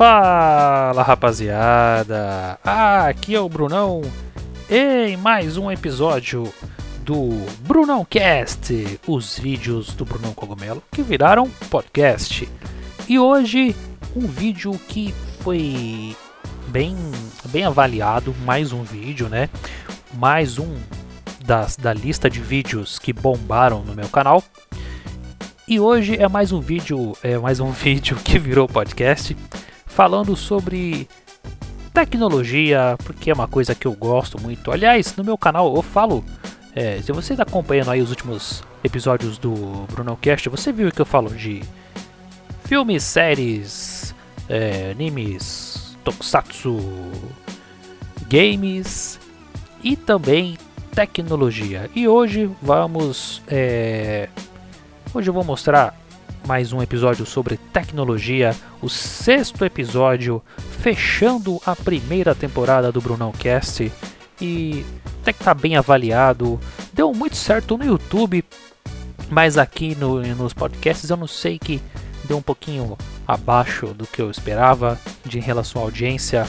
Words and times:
Fala 0.00 1.02
rapaziada, 1.02 2.58
ah, 2.64 3.06
aqui 3.06 3.34
é 3.34 3.40
o 3.40 3.50
Brunão 3.50 4.00
em 4.70 5.14
mais 5.18 5.58
um 5.58 5.70
episódio 5.70 6.50
do 7.04 7.28
Brunão 7.58 8.02
Cast, 8.02 8.98
os 9.06 9.38
vídeos 9.38 9.92
do 9.92 10.06
Brunão 10.06 10.32
Cogumelo 10.32 10.82
que 10.90 11.02
viraram 11.02 11.50
podcast. 11.68 12.48
E 13.06 13.18
hoje 13.18 13.76
um 14.16 14.26
vídeo 14.26 14.72
que 14.88 15.14
foi 15.42 16.16
bem, 16.68 16.96
bem 17.50 17.66
avaliado, 17.66 18.34
mais 18.42 18.72
um 18.72 18.82
vídeo, 18.82 19.28
né? 19.28 19.50
Mais 20.14 20.58
um 20.58 20.76
das, 21.44 21.76
da 21.76 21.92
lista 21.92 22.30
de 22.30 22.40
vídeos 22.40 22.98
que 22.98 23.12
bombaram 23.12 23.84
no 23.84 23.94
meu 23.94 24.08
canal. 24.08 24.42
E 25.68 25.78
hoje 25.78 26.16
é 26.16 26.26
mais 26.26 26.52
um 26.52 26.60
vídeo, 26.60 27.14
é 27.22 27.36
mais 27.36 27.60
um 27.60 27.68
vídeo 27.70 28.16
que 28.16 28.38
virou 28.38 28.66
podcast 28.66 29.36
falando 30.00 30.34
sobre 30.34 31.06
tecnologia, 31.92 32.96
porque 33.04 33.30
é 33.30 33.34
uma 33.34 33.46
coisa 33.46 33.74
que 33.74 33.86
eu 33.86 33.92
gosto 33.92 34.40
muito. 34.40 34.72
Aliás, 34.72 35.14
no 35.14 35.22
meu 35.22 35.36
canal 35.36 35.76
eu 35.76 35.82
falo, 35.82 36.24
é, 36.74 37.02
se 37.02 37.12
você 37.12 37.34
está 37.34 37.42
acompanhando 37.42 37.90
aí 37.90 38.00
os 38.00 38.08
últimos 38.08 38.64
episódios 38.82 39.36
do 39.36 39.52
Bruno 39.92 40.16
Cast, 40.16 40.48
você 40.48 40.72
viu 40.72 40.90
que 40.90 41.02
eu 41.02 41.04
falo 41.04 41.28
de 41.28 41.60
filmes, 42.64 43.02
séries, 43.02 44.14
é, 44.48 44.92
animes, 44.92 45.98
tokusatsu, 46.02 46.78
games 48.26 49.20
e 49.84 49.96
também 49.96 50.56
tecnologia. 50.94 51.90
E 51.94 52.08
hoje 52.08 52.50
vamos, 52.62 53.42
é, 53.46 54.30
hoje 55.12 55.28
eu 55.28 55.34
vou 55.34 55.44
mostrar 55.44 55.99
mais 56.50 56.72
um 56.72 56.82
episódio 56.82 57.24
sobre 57.24 57.56
tecnologia, 57.56 58.56
o 58.82 58.88
sexto 58.88 59.64
episódio, 59.64 60.42
fechando 60.82 61.62
a 61.64 61.76
primeira 61.76 62.34
temporada 62.34 62.90
do 62.90 63.00
Brunão 63.00 63.30
Cast. 63.30 63.92
E 64.40 64.84
até 65.22 65.32
que 65.32 65.44
tá 65.44 65.54
bem 65.54 65.76
avaliado, 65.76 66.58
deu 66.92 67.14
muito 67.14 67.36
certo 67.36 67.78
no 67.78 67.84
YouTube, 67.84 68.44
mas 69.30 69.56
aqui 69.56 69.94
no, 69.94 70.20
nos 70.34 70.52
podcasts 70.52 71.08
eu 71.08 71.16
não 71.16 71.28
sei 71.28 71.56
que 71.56 71.80
deu 72.24 72.38
um 72.38 72.42
pouquinho 72.42 72.98
abaixo 73.28 73.94
do 73.94 74.04
que 74.04 74.20
eu 74.20 74.28
esperava 74.28 74.98
de 75.24 75.38
em 75.38 75.42
relação 75.42 75.80
à 75.80 75.84
audiência. 75.84 76.48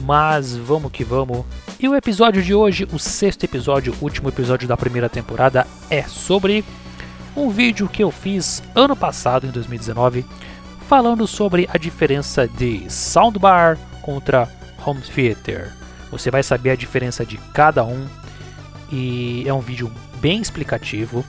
Mas 0.00 0.56
vamos 0.56 0.90
que 0.90 1.04
vamos. 1.04 1.44
E 1.78 1.88
o 1.88 1.94
episódio 1.94 2.42
de 2.42 2.52
hoje, 2.52 2.88
o 2.92 2.98
sexto 2.98 3.44
episódio, 3.44 3.94
último 4.00 4.28
episódio 4.28 4.66
da 4.66 4.76
primeira 4.76 5.08
temporada, 5.08 5.68
é 5.88 6.02
sobre 6.02 6.64
um 7.38 7.50
vídeo 7.50 7.88
que 7.88 8.02
eu 8.02 8.10
fiz 8.10 8.62
ano 8.74 8.96
passado, 8.96 9.46
em 9.46 9.50
2019, 9.50 10.26
falando 10.88 11.26
sobre 11.26 11.68
a 11.72 11.78
diferença 11.78 12.48
de 12.48 12.90
soundbar 12.90 13.78
contra 14.02 14.48
home 14.84 15.00
theater. 15.00 15.72
Você 16.10 16.30
vai 16.30 16.42
saber 16.42 16.70
a 16.70 16.76
diferença 16.76 17.24
de 17.24 17.36
cada 17.52 17.84
um 17.84 18.06
e 18.90 19.44
é 19.46 19.54
um 19.54 19.60
vídeo 19.60 19.92
bem 20.20 20.40
explicativo 20.40 21.24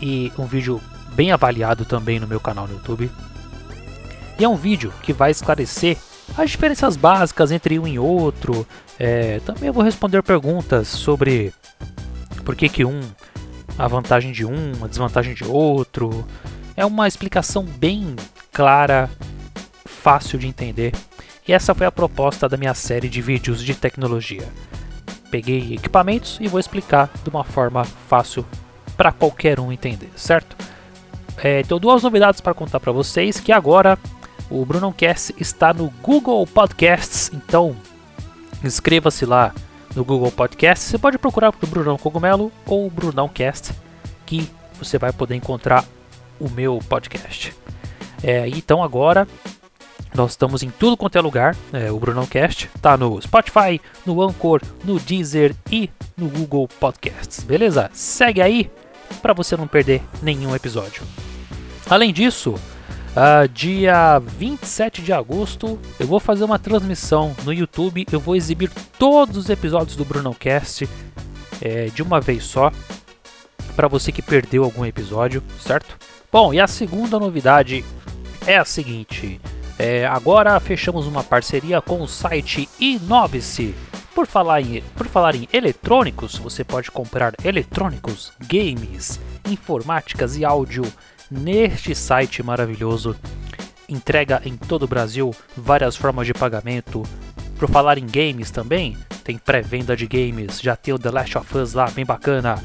e 0.00 0.32
um 0.38 0.46
vídeo 0.46 0.80
bem 1.14 1.32
avaliado 1.32 1.84
também 1.84 2.20
no 2.20 2.26
meu 2.26 2.38
canal 2.38 2.68
no 2.68 2.74
YouTube. 2.74 3.10
E 4.38 4.44
é 4.44 4.48
um 4.48 4.56
vídeo 4.56 4.92
que 5.02 5.12
vai 5.12 5.30
esclarecer 5.30 5.96
as 6.36 6.50
diferenças 6.50 6.96
básicas 6.96 7.50
entre 7.50 7.78
um 7.78 7.86
e 7.86 7.98
outro. 7.98 8.66
É, 8.98 9.40
também 9.40 9.70
vou 9.70 9.82
responder 9.82 10.22
perguntas 10.22 10.88
sobre 10.88 11.52
por 12.44 12.54
que, 12.54 12.68
que 12.68 12.84
um 12.84 13.00
a 13.78 13.86
vantagem 13.86 14.32
de 14.32 14.44
um, 14.44 14.84
a 14.84 14.86
desvantagem 14.86 15.34
de 15.34 15.44
outro. 15.44 16.26
É 16.76 16.84
uma 16.84 17.08
explicação 17.08 17.64
bem 17.64 18.16
clara, 18.52 19.10
fácil 19.84 20.38
de 20.38 20.46
entender. 20.46 20.92
E 21.46 21.52
essa 21.52 21.74
foi 21.74 21.86
a 21.86 21.92
proposta 21.92 22.48
da 22.48 22.56
minha 22.56 22.74
série 22.74 23.08
de 23.08 23.22
vídeos 23.22 23.62
de 23.62 23.74
tecnologia. 23.74 24.48
Peguei 25.30 25.74
equipamentos 25.74 26.38
e 26.40 26.48
vou 26.48 26.58
explicar 26.58 27.10
de 27.22 27.30
uma 27.30 27.44
forma 27.44 27.84
fácil 27.84 28.44
para 28.96 29.12
qualquer 29.12 29.60
um 29.60 29.70
entender, 29.70 30.10
certo? 30.16 30.56
É, 31.36 31.62
tenho 31.62 31.78
duas 31.78 32.02
novidades 32.02 32.40
para 32.40 32.54
contar 32.54 32.80
para 32.80 32.92
vocês, 32.92 33.38
que 33.38 33.52
agora 33.52 33.98
o 34.50 34.64
Brunocast 34.64 35.34
está 35.38 35.72
no 35.72 35.90
Google 36.02 36.46
Podcasts, 36.46 37.30
então 37.32 37.76
inscreva-se 38.64 39.26
lá 39.26 39.52
no 39.96 40.04
Google 40.04 40.30
Podcast. 40.30 40.84
Você 40.84 40.98
pode 40.98 41.18
procurar 41.18 41.50
por 41.50 41.66
Brunão 41.68 41.96
Cogumelo 41.96 42.52
ou 42.66 42.88
Brunão 42.90 43.28
Cast, 43.28 43.72
que 44.26 44.48
você 44.78 44.98
vai 44.98 45.12
poder 45.12 45.34
encontrar 45.34 45.84
o 46.38 46.48
meu 46.50 46.78
podcast. 46.86 47.54
É, 48.22 48.46
então 48.48 48.82
agora 48.82 49.26
nós 50.14 50.32
estamos 50.32 50.62
em 50.62 50.70
tudo 50.70 50.96
quanto 50.96 51.16
é 51.16 51.20
lugar. 51.20 51.56
É, 51.72 51.90
o 51.90 51.98
Brunão 51.98 52.26
Cast 52.26 52.70
está 52.74 52.96
no 52.96 53.20
Spotify, 53.20 53.80
no 54.04 54.22
Anchor, 54.22 54.60
no 54.84 55.00
Deezer 55.00 55.56
e 55.70 55.90
no 56.16 56.28
Google 56.28 56.68
Podcasts. 56.68 57.42
Beleza? 57.42 57.90
Segue 57.92 58.42
aí 58.42 58.70
para 59.22 59.32
você 59.32 59.56
não 59.56 59.66
perder 59.66 60.02
nenhum 60.22 60.54
episódio. 60.54 61.02
Além 61.88 62.12
disso, 62.12 62.54
Uh, 63.16 63.48
dia 63.48 64.18
27 64.18 65.00
de 65.00 65.10
agosto 65.10 65.78
eu 65.98 66.06
vou 66.06 66.20
fazer 66.20 66.44
uma 66.44 66.58
transmissão 66.58 67.34
no 67.46 67.52
YouTube. 67.52 68.06
Eu 68.12 68.20
vou 68.20 68.36
exibir 68.36 68.70
todos 68.98 69.38
os 69.38 69.48
episódios 69.48 69.96
do 69.96 70.04
Brunocast 70.04 70.86
é, 71.62 71.86
de 71.86 72.02
uma 72.02 72.20
vez 72.20 72.44
só. 72.44 72.70
Para 73.74 73.88
você 73.88 74.12
que 74.12 74.20
perdeu 74.20 74.64
algum 74.64 74.84
episódio, 74.84 75.42
certo? 75.58 75.96
Bom, 76.30 76.52
e 76.52 76.60
a 76.60 76.66
segunda 76.66 77.18
novidade 77.18 77.82
é 78.46 78.58
a 78.58 78.66
seguinte: 78.66 79.40
é, 79.78 80.04
agora 80.04 80.60
fechamos 80.60 81.06
uma 81.06 81.24
parceria 81.24 81.80
com 81.80 82.02
o 82.02 82.08
site 82.08 82.68
Inove-se. 82.78 83.74
Por 84.14 84.26
falar, 84.26 84.60
em, 84.60 84.82
por 84.94 85.06
falar 85.06 85.34
em 85.34 85.48
eletrônicos, 85.54 86.36
você 86.36 86.62
pode 86.62 86.90
comprar 86.90 87.32
eletrônicos, 87.42 88.32
games, 88.46 89.18
informáticas 89.46 90.36
e 90.36 90.44
áudio 90.44 90.84
neste 91.30 91.94
site 91.94 92.42
maravilhoso. 92.42 93.16
Entrega 93.88 94.42
em 94.44 94.56
todo 94.56 94.84
o 94.84 94.88
Brasil, 94.88 95.34
várias 95.56 95.96
formas 95.96 96.26
de 96.26 96.34
pagamento. 96.34 97.02
Por 97.58 97.68
falar 97.70 97.98
em 97.98 98.06
games 98.06 98.50
também, 98.50 98.96
tem 99.24 99.38
pré-venda 99.38 99.96
de 99.96 100.06
games, 100.06 100.60
já 100.60 100.76
tem 100.76 100.92
o 100.92 100.98
The 100.98 101.10
Last 101.10 101.38
of 101.38 101.58
Us 101.58 101.72
lá, 101.72 101.90
bem 101.90 102.04
bacana. 102.04 102.62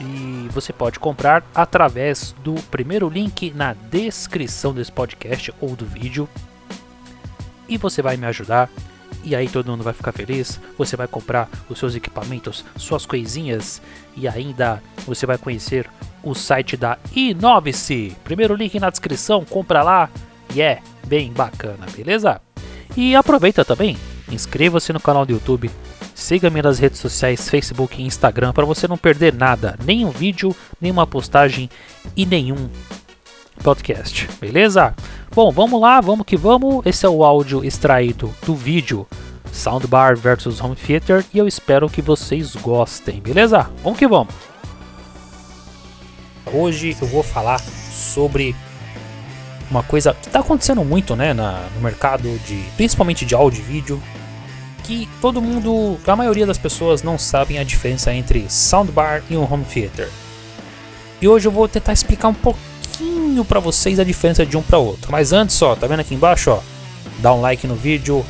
E 0.00 0.48
você 0.50 0.72
pode 0.72 0.98
comprar 0.98 1.44
através 1.54 2.34
do 2.42 2.54
primeiro 2.70 3.08
link 3.08 3.52
na 3.52 3.72
descrição 3.72 4.74
desse 4.74 4.90
podcast 4.90 5.52
ou 5.60 5.76
do 5.76 5.86
vídeo. 5.86 6.28
E 7.68 7.78
você 7.78 8.02
vai 8.02 8.16
me 8.16 8.26
ajudar 8.26 8.68
e 9.24 9.34
aí 9.36 9.48
todo 9.48 9.70
mundo 9.70 9.84
vai 9.84 9.92
ficar 9.92 10.12
feliz. 10.12 10.60
Você 10.76 10.96
vai 10.96 11.06
comprar 11.06 11.48
os 11.68 11.78
seus 11.78 11.94
equipamentos, 11.94 12.64
suas 12.76 13.06
coisinhas 13.06 13.80
e 14.16 14.26
ainda 14.28 14.82
você 15.06 15.26
vai 15.26 15.38
conhecer 15.38 15.88
o 16.22 16.34
site 16.34 16.76
da 16.76 16.98
Inove-se. 17.14 18.16
Primeiro 18.24 18.54
link 18.54 18.78
na 18.78 18.90
descrição, 18.90 19.44
compra 19.44 19.82
lá 19.82 20.10
e 20.54 20.60
é 20.60 20.80
bem 21.06 21.32
bacana, 21.32 21.86
beleza? 21.94 22.40
E 22.96 23.16
aproveita 23.16 23.64
também, 23.64 23.96
inscreva-se 24.30 24.92
no 24.92 25.00
canal 25.00 25.24
do 25.24 25.32
YouTube, 25.32 25.70
siga-me 26.14 26.60
nas 26.60 26.78
redes 26.78 27.00
sociais, 27.00 27.48
Facebook 27.48 28.00
e 28.00 28.04
Instagram 28.04 28.52
para 28.52 28.66
você 28.66 28.86
não 28.86 28.98
perder 28.98 29.32
nada, 29.32 29.78
nenhum 29.84 30.10
vídeo, 30.10 30.54
nenhuma 30.80 31.06
postagem 31.06 31.70
e 32.16 32.26
nenhum 32.26 32.68
podcast, 33.62 34.28
beleza? 34.40 34.94
Bom, 35.34 35.50
vamos 35.50 35.80
lá, 35.80 36.00
vamos 36.00 36.26
que 36.26 36.36
vamos. 36.36 36.84
Esse 36.84 37.06
é 37.06 37.08
o 37.08 37.24
áudio 37.24 37.64
extraído 37.64 38.34
do 38.44 38.54
vídeo 38.54 39.06
Soundbar 39.52 40.16
versus 40.16 40.60
Home 40.60 40.74
Theater 40.76 41.24
e 41.32 41.38
eu 41.38 41.46
espero 41.46 41.88
que 41.88 42.02
vocês 42.02 42.56
gostem, 42.56 43.20
beleza? 43.20 43.70
Vamos 43.82 43.98
que 43.98 44.06
vamos. 44.06 44.34
Hoje 46.52 46.96
eu 47.00 47.06
vou 47.06 47.22
falar 47.22 47.60
sobre 47.60 48.54
uma 49.70 49.82
coisa 49.82 50.12
que 50.12 50.26
está 50.26 50.40
acontecendo 50.40 50.84
muito, 50.84 51.16
né, 51.16 51.32
na, 51.32 51.66
no 51.74 51.80
mercado 51.80 52.24
de, 52.46 52.62
principalmente 52.76 53.24
de 53.24 53.34
áudio 53.34 53.60
e 53.60 53.62
vídeo, 53.62 54.02
que 54.84 55.08
todo 55.20 55.40
mundo, 55.40 55.98
a 56.06 56.16
maioria 56.16 56.44
das 56.44 56.58
pessoas 56.58 57.02
não 57.02 57.16
sabem 57.16 57.58
a 57.58 57.64
diferença 57.64 58.12
entre 58.12 58.50
soundbar 58.50 59.22
e 59.30 59.36
um 59.36 59.50
home 59.50 59.64
theater. 59.64 60.10
E 61.22 61.28
hoje 61.28 61.46
eu 61.46 61.52
vou 61.52 61.68
tentar 61.68 61.92
explicar 61.92 62.28
um 62.28 62.34
pouquinho 62.34 62.71
para 63.44 63.60
vocês 63.60 63.98
a 63.98 64.04
diferença 64.04 64.44
de 64.44 64.56
um 64.56 64.62
para 64.62 64.78
outro. 64.78 65.10
Mas 65.10 65.32
antes, 65.32 65.60
ó, 65.62 65.74
tá 65.74 65.86
vendo 65.86 66.00
aqui 66.00 66.14
embaixo, 66.14 66.50
ó, 66.50 66.60
dá 67.18 67.32
um 67.32 67.40
like 67.40 67.66
no 67.66 67.74
vídeo, 67.74 68.24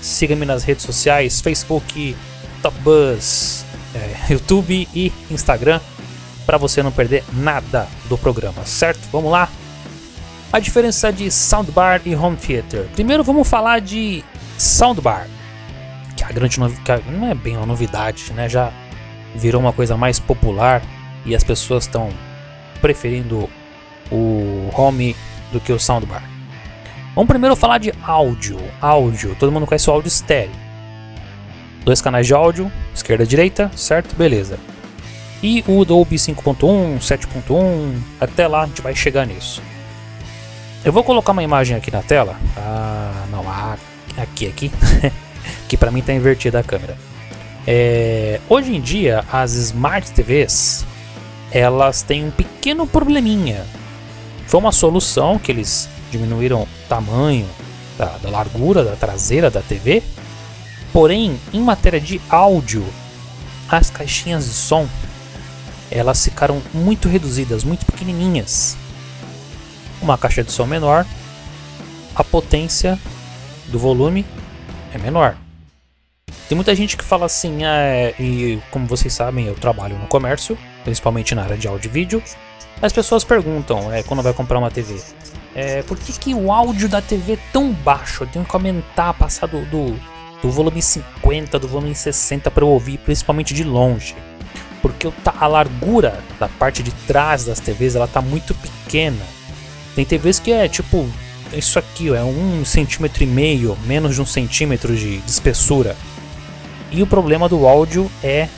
siga-me 0.00 0.46
nas 0.46 0.62
redes 0.62 0.84
sociais, 0.84 1.40
Facebook, 1.40 2.16
Top 2.62 2.76
Buzz, 2.80 3.64
é, 3.94 4.32
YouTube 4.32 4.88
e 4.94 5.12
Instagram 5.30 5.80
para 6.46 6.58
você 6.58 6.82
não 6.82 6.92
perder 6.92 7.24
nada 7.32 7.88
do 8.08 8.18
programa, 8.18 8.64
certo? 8.64 9.00
Vamos 9.10 9.30
lá? 9.30 9.48
A 10.52 10.60
diferença 10.60 11.12
de 11.12 11.30
soundbar 11.30 12.02
e 12.04 12.14
home 12.14 12.36
theater. 12.36 12.86
Primeiro 12.94 13.24
vamos 13.24 13.48
falar 13.48 13.80
de 13.80 14.22
soundbar, 14.58 15.26
que 16.16 16.22
é 16.22 16.26
a 16.26 16.32
grande 16.32 16.60
novidade, 16.60 17.02
não 17.10 17.28
é 17.28 17.34
bem 17.34 17.56
uma 17.56 17.66
novidade, 17.66 18.32
né? 18.32 18.48
Já 18.48 18.72
virou 19.34 19.60
uma 19.60 19.72
coisa 19.72 19.96
mais 19.96 20.20
popular 20.20 20.82
e 21.24 21.34
as 21.34 21.42
pessoas 21.42 21.84
estão 21.84 22.10
preferindo 22.80 23.48
o 24.10 24.70
home 24.74 25.16
do 25.52 25.60
que 25.60 25.72
o 25.72 25.78
soundbar. 25.78 26.22
Vamos 27.14 27.28
primeiro 27.28 27.54
falar 27.54 27.78
de 27.78 27.92
áudio. 28.02 28.58
Áudio, 28.80 29.36
todo 29.38 29.52
mundo 29.52 29.66
conhece 29.66 29.88
o 29.88 29.92
áudio 29.92 30.08
estéreo. 30.08 30.50
Dois 31.84 32.00
canais 32.00 32.26
de 32.26 32.34
áudio, 32.34 32.72
esquerda 32.94 33.24
e 33.24 33.26
direita, 33.26 33.70
certo? 33.76 34.16
Beleza. 34.16 34.58
E 35.42 35.62
o 35.66 35.84
Dolby 35.84 36.16
5.1, 36.16 36.98
7.1, 36.98 37.98
até 38.20 38.48
lá 38.48 38.62
a 38.62 38.66
gente 38.66 38.80
vai 38.80 38.94
chegar 38.94 39.26
nisso. 39.26 39.62
Eu 40.84 40.92
vou 40.92 41.04
colocar 41.04 41.32
uma 41.32 41.42
imagem 41.42 41.76
aqui 41.76 41.90
na 41.90 42.02
tela. 42.02 42.36
Ah, 42.56 43.26
não, 43.30 43.44
aqui, 44.16 44.46
aqui. 44.46 44.72
que 45.68 45.76
para 45.76 45.90
mim 45.90 46.02
tá 46.02 46.12
invertida 46.12 46.60
a 46.60 46.62
câmera. 46.62 46.96
É, 47.66 48.40
hoje 48.48 48.74
em 48.74 48.80
dia, 48.80 49.24
as 49.30 49.54
Smart 49.54 50.10
TVs 50.12 50.84
elas 51.50 52.02
têm 52.02 52.24
um 52.24 52.30
pequeno 52.30 52.86
probleminha. 52.86 53.64
Foi 54.46 54.60
uma 54.60 54.72
solução 54.72 55.38
que 55.38 55.50
eles 55.50 55.88
diminuíram 56.10 56.62
o 56.62 56.68
tamanho 56.88 57.48
da, 57.98 58.16
da 58.18 58.30
largura 58.30 58.84
da 58.84 58.96
traseira 58.96 59.50
da 59.50 59.60
TV. 59.60 60.02
Porém, 60.92 61.38
em 61.52 61.60
matéria 61.60 62.00
de 62.00 62.20
áudio, 62.28 62.84
as 63.68 63.90
caixinhas 63.90 64.44
de 64.44 64.52
som 64.52 64.88
elas 65.90 66.24
ficaram 66.24 66.60
muito 66.72 67.08
reduzidas, 67.08 67.62
muito 67.62 67.86
pequenininhas. 67.86 68.76
Uma 70.02 70.18
caixa 70.18 70.42
de 70.42 70.50
som 70.50 70.66
menor, 70.66 71.06
a 72.14 72.24
potência 72.24 72.98
do 73.68 73.78
volume 73.78 74.26
é 74.92 74.98
menor. 74.98 75.36
Tem 76.48 76.56
muita 76.56 76.74
gente 76.74 76.96
que 76.96 77.04
fala 77.04 77.26
assim, 77.26 77.64
ah, 77.64 78.12
e 78.18 78.60
como 78.70 78.86
vocês 78.86 79.12
sabem, 79.12 79.46
eu 79.46 79.54
trabalho 79.54 79.96
no 79.98 80.06
comércio, 80.06 80.58
principalmente 80.84 81.34
na 81.34 81.42
área 81.42 81.56
de 81.56 81.66
áudio 81.66 81.88
e 81.88 81.92
vídeo. 81.92 82.22
As 82.80 82.92
pessoas 82.92 83.24
perguntam, 83.24 83.92
é, 83.92 84.02
quando 84.02 84.22
vai 84.22 84.32
comprar 84.32 84.58
uma 84.58 84.70
TV, 84.70 85.00
é, 85.54 85.82
por 85.82 85.98
que, 85.98 86.12
que 86.12 86.34
o 86.34 86.52
áudio 86.52 86.88
da 86.88 87.00
TV 87.00 87.34
é 87.34 87.38
tão 87.52 87.72
baixo? 87.72 88.24
Eu 88.24 88.28
tenho 88.28 88.44
que 88.44 88.54
aumentar, 88.54 89.14
passar 89.14 89.46
do, 89.46 89.64
do, 89.66 89.98
do 90.42 90.50
volume 90.50 90.82
50, 90.82 91.58
do 91.58 91.66
volume 91.66 91.94
60 91.94 92.50
para 92.50 92.64
eu 92.64 92.68
ouvir, 92.68 92.98
principalmente 92.98 93.54
de 93.54 93.64
longe. 93.64 94.14
Porque 94.82 95.10
a 95.24 95.46
largura 95.46 96.20
da 96.38 96.48
parte 96.48 96.82
de 96.82 96.90
trás 97.06 97.46
das 97.46 97.58
TVs 97.58 97.96
ela 97.96 98.06
tá 98.06 98.20
muito 98.20 98.54
pequena. 98.54 99.24
Tem 99.94 100.04
TVs 100.04 100.38
que 100.38 100.52
é 100.52 100.68
tipo 100.68 101.08
isso 101.52 101.78
aqui, 101.78 102.08
é 102.08 102.22
um 102.22 102.64
centímetro 102.64 103.22
e 103.22 103.26
meio, 103.26 103.78
menos 103.86 104.16
de 104.16 104.20
um 104.20 104.26
centímetro 104.26 104.94
de, 104.94 105.18
de 105.18 105.30
espessura. 105.30 105.96
E 106.90 107.02
o 107.02 107.06
problema 107.06 107.48
do 107.48 107.66
áudio 107.66 108.10
é 108.22 108.48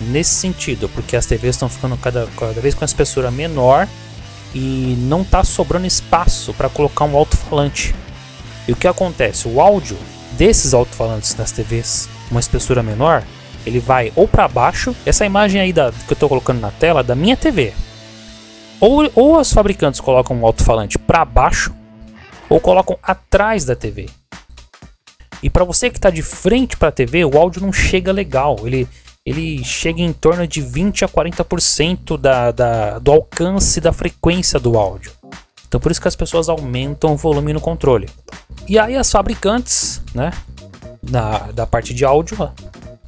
nesse 0.00 0.34
sentido, 0.34 0.88
porque 0.88 1.16
as 1.16 1.26
TVs 1.26 1.56
estão 1.56 1.68
ficando 1.68 1.96
cada, 1.96 2.26
cada 2.38 2.60
vez 2.60 2.74
com 2.74 2.84
a 2.84 2.86
espessura 2.86 3.30
menor 3.30 3.86
e 4.54 4.96
não 4.98 5.22
está 5.22 5.44
sobrando 5.44 5.86
espaço 5.86 6.54
para 6.54 6.68
colocar 6.68 7.04
um 7.04 7.16
alto-falante. 7.16 7.94
E 8.66 8.72
o 8.72 8.76
que 8.76 8.88
acontece? 8.88 9.48
O 9.48 9.60
áudio 9.60 9.96
desses 10.32 10.74
alto-falantes 10.74 11.34
das 11.34 11.52
TVs, 11.52 12.08
uma 12.30 12.40
espessura 12.40 12.82
menor, 12.82 13.22
ele 13.66 13.78
vai 13.78 14.12
ou 14.16 14.26
para 14.26 14.48
baixo. 14.48 14.94
Essa 15.04 15.26
imagem 15.26 15.60
aí 15.60 15.72
da, 15.72 15.92
que 15.92 16.12
eu 16.12 16.14
estou 16.14 16.28
colocando 16.28 16.60
na 16.60 16.70
tela 16.70 17.02
da 17.02 17.14
minha 17.14 17.36
TV. 17.36 17.72
Ou, 18.80 19.10
ou 19.14 19.38
os 19.38 19.52
fabricantes 19.52 20.00
colocam 20.00 20.36
um 20.36 20.46
alto-falante 20.46 20.98
para 20.98 21.24
baixo 21.24 21.74
ou 22.48 22.58
colocam 22.58 22.98
atrás 23.02 23.64
da 23.64 23.76
TV. 23.76 24.08
E 25.42 25.48
para 25.48 25.64
você 25.64 25.88
que 25.88 25.98
está 25.98 26.10
de 26.10 26.22
frente 26.22 26.76
para 26.76 26.88
a 26.88 26.92
TV, 26.92 27.24
o 27.24 27.38
áudio 27.38 27.62
não 27.62 27.72
chega 27.72 28.12
legal. 28.12 28.58
Ele, 28.64 28.88
ele 29.24 29.62
chega 29.64 30.00
em 30.00 30.12
torno 30.12 30.46
de 30.46 30.60
20 30.60 31.04
a 31.04 31.08
40% 31.08 32.18
da, 32.18 32.50
da, 32.50 32.98
do 32.98 33.12
alcance 33.12 33.80
da 33.80 33.92
frequência 33.92 34.58
do 34.58 34.78
áudio. 34.78 35.12
Então 35.68 35.80
por 35.80 35.92
isso 35.92 36.00
que 36.00 36.08
as 36.08 36.16
pessoas 36.16 36.48
aumentam 36.48 37.12
o 37.12 37.16
volume 37.16 37.52
no 37.52 37.60
controle. 37.60 38.08
E 38.68 38.78
aí 38.78 38.96
as 38.96 39.10
fabricantes, 39.10 40.02
né, 40.14 40.32
da, 41.02 41.52
da 41.52 41.66
parte 41.66 41.94
de 41.94 42.04
áudio, 42.04 42.50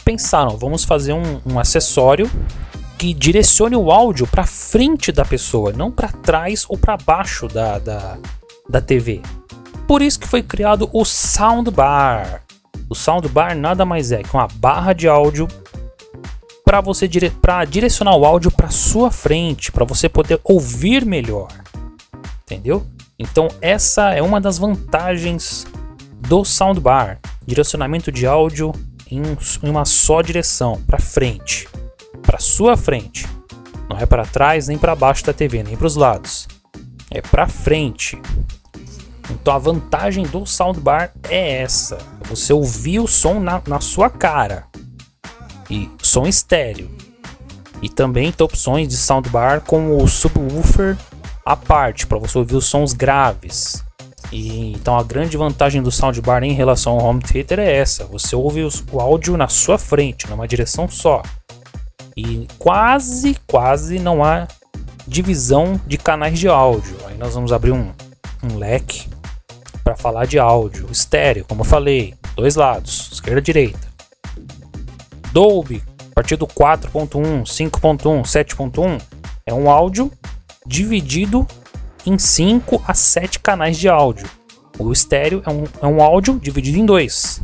pensaram, 0.05 0.57
vamos 0.57 0.85
fazer 0.85 1.13
um, 1.13 1.41
um 1.47 1.59
acessório 1.59 2.31
que 2.99 3.13
direcione 3.13 3.75
o 3.75 3.91
áudio 3.91 4.27
para 4.27 4.47
frente 4.47 5.11
da 5.11 5.25
pessoa, 5.25 5.73
não 5.73 5.91
para 5.91 6.09
trás 6.09 6.65
ou 6.69 6.79
para 6.79 6.97
baixo 6.97 7.49
da, 7.49 7.79
da, 7.79 8.19
da 8.69 8.81
TV. 8.81 9.21
Por 9.89 10.03
isso 10.03 10.21
que 10.21 10.29
foi 10.29 10.43
criado 10.43 10.89
o 10.93 11.05
soundbar. 11.05 12.43
O 12.89 12.95
soundbar 12.95 13.57
nada 13.57 13.85
mais 13.85 14.13
é 14.13 14.23
que 14.23 14.33
uma 14.33 14.47
barra 14.47 14.93
de 14.93 15.09
áudio 15.09 15.49
para 16.65 16.81
você 16.81 17.09
dire 17.09 17.31
pra 17.31 17.65
direcionar 17.65 18.17
o 18.17 18.25
áudio 18.25 18.51
para 18.51 18.71
sua 18.71 19.11
frente, 19.11 19.73
para 19.73 19.85
você 19.85 20.09
poder 20.09 20.41
ouvir 20.45 21.05
melhor. 21.05 21.49
Entendeu? 22.43 22.87
Então 23.19 23.49
essa 23.61 24.11
é 24.11 24.23
uma 24.23 24.41
das 24.41 24.59
vantagens 24.59 25.67
do 26.29 26.45
soundbar, 26.45 27.19
direcionamento 27.47 28.13
de 28.13 28.27
áudio 28.27 28.73
em, 29.11 29.23
uma 29.63 29.85
só 29.85 30.23
direção, 30.23 30.81
para 30.87 30.99
frente, 30.99 31.69
para 32.23 32.39
sua 32.39 32.77
frente. 32.77 33.27
Não 33.89 33.99
é 33.99 34.07
para 34.07 34.25
trás 34.25 34.69
nem 34.69 34.79
para 34.79 34.95
baixo 34.95 35.25
da 35.25 35.33
TV, 35.33 35.63
nem 35.63 35.77
para 35.77 35.87
os 35.87 35.97
lados. 35.97 36.49
É 37.11 37.21
para 37.21 37.47
frente. 37.47 38.21
Então 39.31 39.55
a 39.55 39.59
vantagem 39.59 40.25
do 40.25 40.47
soundbar 40.47 41.13
é 41.29 41.61
essa: 41.61 41.99
você 42.25 42.53
ouvir 42.53 43.01
o 43.01 43.07
som 43.07 43.39
na, 43.39 43.61
na 43.67 43.81
sua 43.81 44.09
cara 44.09 44.72
e 45.73 45.91
som 46.03 46.27
estéreo. 46.27 46.91
E 47.81 47.89
também 47.89 48.31
tem 48.31 48.45
opções 48.45 48.89
de 48.89 48.97
soundbar 48.97 49.63
com 49.63 49.97
o 49.97 50.07
subwoofer 50.07 50.97
à 51.45 51.57
parte, 51.57 52.07
para 52.07 52.19
você 52.19 52.37
ouvir 52.39 52.57
os 52.57 52.67
sons 52.67 52.93
graves. 52.93 53.83
E, 54.31 54.73
então 54.73 54.97
a 54.97 55.03
grande 55.03 55.37
vantagem 55.37 55.83
do 55.83 55.91
soundbar 55.91 56.45
em 56.45 56.53
relação 56.53 56.93
ao 56.93 57.07
home 57.07 57.23
theater 57.23 57.59
é 57.59 57.75
essa: 57.75 58.05
você 58.05 58.37
ouve 58.37 58.63
os, 58.63 58.85
o 58.93 59.01
áudio 59.01 59.37
na 59.37 59.49
sua 59.49 59.79
frente, 59.79 60.29
numa 60.29 60.47
direção 60.47 60.89
só. 60.89 61.23
E 62.15 62.47
quase, 62.59 63.37
quase 63.47 63.99
não 63.99 64.23
há 64.23 64.47
divisão 65.09 65.81
de 65.87 65.97
canais 65.97 66.39
de 66.39 66.49
áudio. 66.49 66.97
Aí 67.07 67.17
nós 67.17 67.35
vamos 67.35 67.53
abrir 67.53 67.73
um, 67.73 67.91
um 68.45 68.59
leque 68.59 69.09
para 69.83 69.97
falar 69.97 70.27
de 70.27 70.39
áudio 70.39 70.87
estéreo, 70.93 71.45
como 71.49 71.63
eu 71.63 71.65
falei, 71.65 72.15
dois 72.37 72.55
lados, 72.55 73.11
esquerda 73.13 73.41
e 73.41 73.43
direita. 73.43 73.92
Dolby, 75.33 75.83
a 76.11 76.15
partir 76.15 76.37
do 76.37 76.47
4.1, 76.47 77.43
5.1, 77.45 78.23
7.1, 78.23 79.01
é 79.47 79.55
um 79.55 79.71
áudio 79.71 80.11
dividido 80.67 81.47
em 82.07 82.19
5 82.19 82.83
a 82.87 82.95
7 82.95 83.41
canais 83.41 83.79
de 83.79 83.89
áudio. 83.89 84.29
O 84.79 84.93
estéreo 84.93 85.43
é 85.47 85.51
um, 85.51 85.65
é 85.83 85.87
um 85.87 86.03
áudio 86.03 86.39
dividido 86.39 86.79
em 86.79 86.85
dois. 86.85 87.43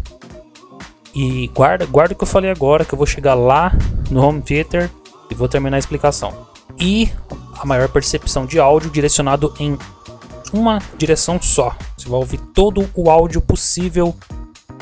E 1.14 1.49
guarda, 1.49 1.87
guarda 1.87 2.14
o 2.14 2.16
que 2.16 2.23
eu 2.23 2.28
falei 2.28 2.50
agora, 2.50 2.85
que 2.85 2.92
eu 2.92 2.97
vou 2.97 3.07
chegar 3.07 3.35
lá 3.35 3.73
no 4.11 4.23
home 4.23 4.42
theater 4.42 4.90
e 5.30 5.35
vou 5.35 5.49
terminar 5.49 5.76
a 5.76 5.78
explicação. 5.78 6.47
E 6.78 7.11
a 7.59 7.66
maior 7.66 7.88
percepção 7.88 8.47
de 8.47 8.61
áudio 8.61 8.90
direcionado 8.90 9.52
em 9.59 9.76
uma 10.52 10.80
direção 10.97 11.40
só. 11.40 11.75
Você 11.97 12.09
vai 12.09 12.18
ouvir 12.18 12.38
todo 12.54 12.88
o 12.95 13.11
áudio 13.11 13.40
possível 13.40 14.14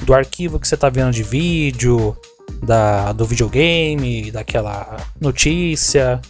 do 0.03 0.13
arquivo 0.13 0.59
que 0.59 0.69
você 0.69 0.75
está 0.75 0.89
vendo 0.89 1.13
de 1.13 1.23
vídeo, 1.23 2.17
da, 2.63 3.13
do 3.13 3.25
videogame, 3.25 4.31
daquela 4.31 4.97
notícia. 5.21 6.21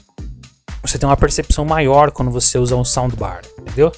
Você 0.83 0.99
tem 0.99 1.09
uma 1.09 1.17
percepção 1.17 1.65
maior 1.65 2.11
quando 2.11 2.31
você 2.31 2.59
usa 2.59 2.77
um 2.77 2.85
soundbar, 2.85 3.43
entendeu? 3.59 3.93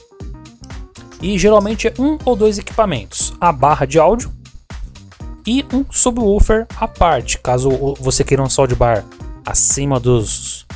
E 1.20 1.36
geralmente 1.38 1.88
é 1.88 1.94
um 1.98 2.18
ou 2.24 2.36
dois 2.36 2.58
equipamentos: 2.58 3.34
a 3.40 3.52
barra 3.52 3.86
de 3.86 3.98
áudio 3.98 4.32
e 5.46 5.64
um 5.72 5.84
subwoofer 5.90 6.66
à 6.76 6.86
parte, 6.86 7.38
caso 7.38 7.70
você 8.00 8.22
queira 8.22 8.42
um 8.42 8.50
soundbar 8.50 9.04
acima 9.44 9.98
dos, 9.98 10.66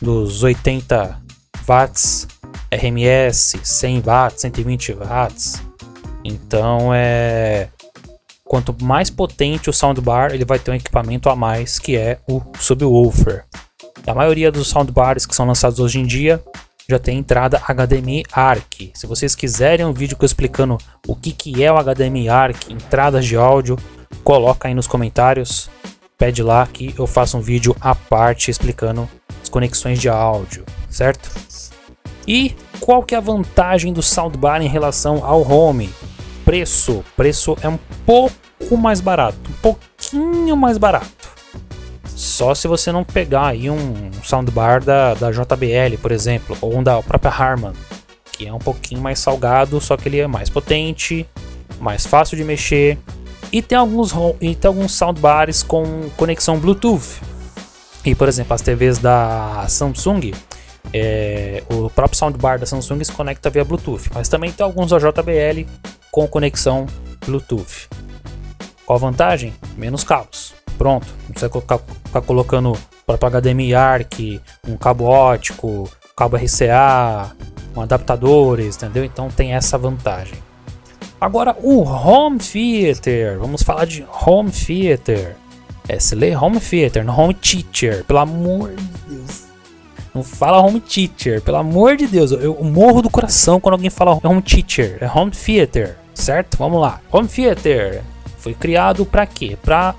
dos 0.00 0.42
80 0.42 1.20
watts 1.66 2.26
RMS, 2.72 3.58
100 3.62 4.00
watts, 4.00 4.40
120 4.40 4.94
watts. 4.94 5.62
Então 6.24 6.92
é 6.94 7.68
quanto 8.52 8.76
mais 8.84 9.08
potente 9.08 9.70
o 9.70 9.72
soundbar, 9.72 10.34
ele 10.34 10.44
vai 10.44 10.58
ter 10.58 10.70
um 10.70 10.74
equipamento 10.74 11.30
a 11.30 11.34
mais 11.34 11.78
que 11.78 11.96
é 11.96 12.18
o 12.28 12.42
subwoofer. 12.60 13.46
A 14.06 14.12
maioria 14.12 14.52
dos 14.52 14.68
soundbars 14.68 15.24
que 15.24 15.34
são 15.34 15.46
lançados 15.46 15.80
hoje 15.80 15.98
em 15.98 16.04
dia 16.04 16.38
já 16.86 16.98
tem 16.98 17.16
entrada 17.16 17.58
HDMI 17.58 18.24
ARC. 18.30 18.90
Se 18.92 19.06
vocês 19.06 19.34
quiserem 19.34 19.86
um 19.86 19.92
vídeo 19.94 20.18
explicando 20.20 20.76
o 21.08 21.16
que, 21.16 21.32
que 21.32 21.64
é 21.64 21.72
o 21.72 21.82
HDMI 21.82 22.28
ARC, 22.28 22.68
entradas 22.68 23.24
de 23.24 23.38
áudio, 23.38 23.78
coloca 24.22 24.68
aí 24.68 24.74
nos 24.74 24.86
comentários. 24.86 25.70
Pede 26.18 26.42
lá 26.42 26.66
que 26.66 26.94
eu 26.98 27.06
faço 27.06 27.38
um 27.38 27.40
vídeo 27.40 27.74
à 27.80 27.94
parte 27.94 28.50
explicando 28.50 29.08
as 29.42 29.48
conexões 29.48 29.98
de 29.98 30.10
áudio, 30.10 30.66
certo? 30.90 31.30
E 32.28 32.54
qual 32.80 33.02
que 33.02 33.14
é 33.14 33.18
a 33.18 33.22
vantagem 33.22 33.94
do 33.94 34.02
soundbar 34.02 34.60
em 34.60 34.68
relação 34.68 35.24
ao 35.24 35.40
home? 35.40 35.88
Preço. 36.44 37.02
Preço 37.16 37.56
é 37.62 37.68
um 37.68 37.78
pouco 38.04 38.41
mais 38.76 39.00
barato, 39.00 39.38
um 39.48 39.60
pouquinho 39.60 40.56
mais 40.56 40.78
barato. 40.78 41.32
Só 42.14 42.54
se 42.54 42.68
você 42.68 42.92
não 42.92 43.04
pegar 43.04 43.48
aí 43.48 43.68
um 43.68 44.10
soundbar 44.22 44.82
da, 44.84 45.14
da 45.14 45.30
JBL, 45.30 45.96
por 46.00 46.12
exemplo, 46.12 46.56
ou 46.60 46.76
um 46.76 46.82
da 46.82 47.02
própria 47.02 47.32
Harman. 47.32 47.72
que 48.32 48.46
é 48.46 48.52
um 48.52 48.58
pouquinho 48.58 49.00
mais 49.00 49.18
salgado, 49.18 49.80
só 49.80 49.96
que 49.96 50.08
ele 50.08 50.20
é 50.20 50.26
mais 50.26 50.48
potente, 50.48 51.26
mais 51.80 52.06
fácil 52.06 52.36
de 52.36 52.44
mexer. 52.44 52.98
E 53.52 53.60
tem 53.60 53.76
alguns, 53.76 54.12
e 54.40 54.54
tem 54.54 54.68
alguns 54.68 54.92
soundbars 54.92 55.62
com 55.62 56.08
conexão 56.16 56.58
Bluetooth. 56.58 57.20
E 58.04 58.14
por 58.14 58.28
exemplo, 58.28 58.54
as 58.54 58.62
TVs 58.62 58.98
da 58.98 59.66
Samsung, 59.68 60.32
é, 60.92 61.62
o 61.70 61.90
próprio 61.90 62.18
soundbar 62.18 62.58
da 62.58 62.66
Samsung 62.66 63.02
se 63.04 63.12
conecta 63.12 63.50
via 63.50 63.64
Bluetooth, 63.64 64.10
mas 64.14 64.28
também 64.28 64.50
tem 64.50 64.64
alguns 64.64 64.90
da 64.90 64.98
JBL 64.98 65.68
com 66.10 66.26
conexão 66.26 66.86
Bluetooth. 67.26 67.88
Qual 68.92 68.98
a 68.98 69.10
vantagem? 69.10 69.54
Menos 69.78 70.04
cabos. 70.04 70.52
Pronto, 70.76 71.06
não 71.22 71.30
precisa 71.30 71.50
ficar, 71.50 71.78
ficar 71.78 72.20
colocando 72.20 72.76
para 73.06 73.40
HDMI 73.40 73.74
ARC, 73.74 74.42
um 74.68 74.76
cabo 74.76 75.04
ótico, 75.04 75.90
cabo 76.14 76.36
RCA, 76.36 77.34
um 77.74 77.80
adaptadores, 77.80 78.76
entendeu? 78.76 79.02
Então 79.02 79.30
tem 79.30 79.54
essa 79.54 79.78
vantagem. 79.78 80.34
Agora 81.18 81.56
o 81.62 81.80
home 81.82 82.38
theater, 82.38 83.38
vamos 83.38 83.62
falar 83.62 83.86
de 83.86 84.04
home 84.26 84.50
theater. 84.50 85.36
É, 85.88 85.98
se 85.98 86.14
lê 86.14 86.36
home 86.36 86.60
theater, 86.60 87.02
não 87.02 87.18
home 87.18 87.32
teacher, 87.32 88.04
pelo 88.04 88.18
amor 88.18 88.74
de 88.74 88.84
Deus. 89.08 89.44
Não 90.14 90.22
fala 90.22 90.60
home 90.60 90.80
teacher, 90.80 91.40
pelo 91.40 91.56
amor 91.56 91.96
de 91.96 92.06
Deus. 92.06 92.30
Eu 92.30 92.62
morro 92.62 93.00
do 93.00 93.08
coração 93.08 93.58
quando 93.58 93.72
alguém 93.72 93.88
fala 93.88 94.20
home 94.22 94.42
teacher. 94.42 94.98
É 95.00 95.08
home 95.08 95.30
theater, 95.30 95.96
certo? 96.12 96.58
Vamos 96.58 96.78
lá. 96.78 97.00
Home 97.10 97.26
theater 97.26 98.04
foi 98.42 98.54
criado 98.54 99.06
para 99.06 99.24
quê? 99.24 99.56
Para 99.62 99.94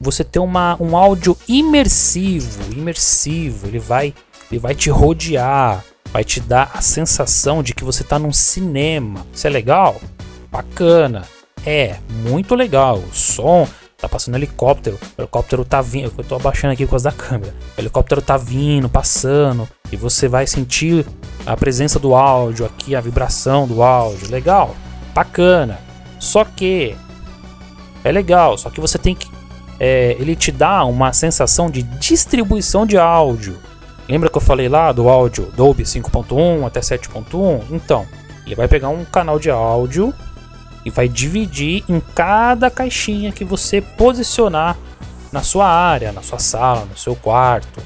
você 0.00 0.24
ter 0.24 0.40
uma, 0.40 0.76
um 0.80 0.96
áudio 0.96 1.36
imersivo, 1.48 2.72
imersivo. 2.72 3.68
Ele 3.68 3.78
vai, 3.78 4.12
ele 4.50 4.58
vai 4.58 4.74
te 4.74 4.90
rodear, 4.90 5.84
vai 6.12 6.24
te 6.24 6.40
dar 6.40 6.72
a 6.74 6.80
sensação 6.80 7.62
de 7.62 7.72
que 7.72 7.84
você 7.84 8.02
está 8.02 8.18
num 8.18 8.32
cinema. 8.32 9.24
Isso 9.32 9.46
é 9.46 9.50
legal? 9.50 10.00
Bacana. 10.50 11.22
É, 11.64 11.96
muito 12.10 12.56
legal. 12.56 12.98
O 12.98 13.14
som, 13.14 13.66
tá 13.96 14.08
passando 14.08 14.34
helicóptero, 14.34 14.98
o 15.16 15.22
helicóptero 15.22 15.64
tá 15.64 15.80
vindo, 15.80 16.12
eu 16.18 16.24
tô 16.24 16.34
abaixando 16.34 16.72
aqui 16.72 16.84
por 16.84 16.90
causa 16.90 17.10
da 17.10 17.16
câmera. 17.16 17.54
O 17.78 17.80
helicóptero 17.80 18.20
tá 18.20 18.36
vindo, 18.36 18.88
passando, 18.88 19.68
e 19.92 19.96
você 19.96 20.26
vai 20.26 20.48
sentir 20.48 21.06
a 21.46 21.56
presença 21.56 22.00
do 22.00 22.12
áudio 22.12 22.66
aqui, 22.66 22.96
a 22.96 23.00
vibração 23.00 23.68
do 23.68 23.84
áudio. 23.84 24.30
Legal, 24.30 24.74
bacana. 25.14 25.78
Só 26.18 26.44
que 26.44 26.96
é 28.04 28.12
legal, 28.12 28.56
só 28.56 28.70
que 28.70 28.80
você 28.80 28.98
tem 28.98 29.14
que 29.14 29.28
é, 29.78 30.16
ele 30.20 30.36
te 30.36 30.52
dá 30.52 30.84
uma 30.84 31.12
sensação 31.12 31.68
de 31.68 31.82
distribuição 31.82 32.86
de 32.86 32.96
áudio. 32.96 33.58
Lembra 34.08 34.28
que 34.28 34.36
eu 34.36 34.40
falei 34.40 34.68
lá 34.68 34.92
do 34.92 35.08
áudio 35.08 35.50
Dolby 35.56 35.82
5.1 35.82 36.66
até 36.66 36.80
7.1? 36.80 37.62
Então, 37.70 38.06
ele 38.44 38.54
vai 38.54 38.68
pegar 38.68 38.90
um 38.90 39.04
canal 39.04 39.38
de 39.38 39.50
áudio 39.50 40.14
e 40.84 40.90
vai 40.90 41.08
dividir 41.08 41.82
em 41.88 42.00
cada 42.14 42.70
caixinha 42.70 43.32
que 43.32 43.44
você 43.44 43.80
posicionar 43.80 44.76
na 45.32 45.42
sua 45.42 45.66
área, 45.66 46.12
na 46.12 46.22
sua 46.22 46.38
sala, 46.38 46.84
no 46.84 46.96
seu 46.96 47.16
quarto, 47.16 47.82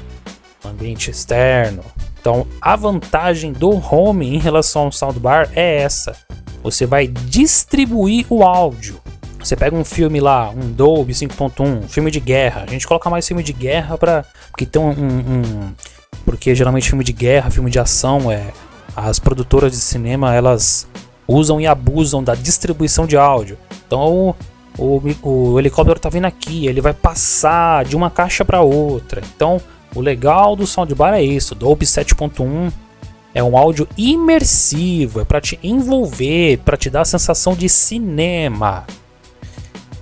no 0.65 0.71
ambiente 0.71 1.11
externo. 1.11 1.83
Então, 2.21 2.47
a 2.61 2.75
vantagem 2.75 3.53
do 3.53 3.71
home 3.71 4.35
em 4.35 4.39
relação 4.39 4.83
ao 4.83 4.93
soundbar 4.93 5.49
é 5.55 5.83
essa. 5.83 6.17
Você 6.63 6.85
vai 6.85 7.07
distribuir 7.07 8.27
o 8.29 8.43
áudio. 8.43 9.01
Você 9.49 9.57
pega 9.57 9.75
um 9.75 9.83
filme 9.83 10.21
lá, 10.21 10.51
um 10.51 10.71
Dolby 10.71 11.15
5.1, 11.15 11.65
um 11.65 11.89
filme 11.89 12.11
de 12.11 12.21
guerra. 12.21 12.65
A 12.69 12.71
gente 12.71 12.87
coloca 12.87 13.09
mais 13.09 13.27
filme 13.27 13.43
de 13.43 13.55
guerra 13.55 13.97
para 13.97 14.23
porque 14.51 14.67
tem 14.67 14.83
um, 14.83 14.91
um, 14.91 15.75
porque 16.23 16.55
geralmente 16.55 16.91
filme 16.91 17.03
de 17.03 17.15
guerra, 17.15 17.51
filme 17.51 17.71
de 17.71 17.79
ação 17.79 18.31
é 18.31 18.53
as 18.95 19.19
produtoras 19.19 19.73
de 19.73 19.79
cinema, 19.79 20.35
elas 20.35 20.87
usam 21.27 21.59
e 21.59 21.67
abusam 21.67 22.23
da 22.23 22.35
distribuição 22.35 23.07
de 23.07 23.17
áudio. 23.17 23.57
Então 23.87 24.37
o, 24.77 25.01
o, 25.23 25.23
o 25.23 25.59
helicóptero 25.59 25.97
está 25.97 26.11
vindo 26.11 26.27
aqui, 26.27 26.67
ele 26.67 26.83
vai 26.83 26.93
passar 26.93 27.87
de 27.87 27.97
uma 27.97 28.11
caixa 28.11 28.45
para 28.45 28.61
outra. 28.61 29.23
Então 29.35 29.59
o 29.95 30.03
legal 30.03 30.57
do 30.57 30.67
soundbar 30.67 31.15
é 31.15 31.23
isso, 31.23 31.55
Dolby 31.55 31.87
7.1 31.87 32.71
é 33.35 33.43
um 33.43 33.57
áudio 33.57 33.89
imersivo, 33.97 35.23
é 35.23 35.25
para 35.25 35.41
te 35.41 35.59
envolver, 35.63 36.59
para 36.67 36.77
te 36.77 36.91
dar 36.91 37.01
a 37.01 37.07
sensação 37.07 37.55
de 37.55 37.67
cinema. 37.67 38.85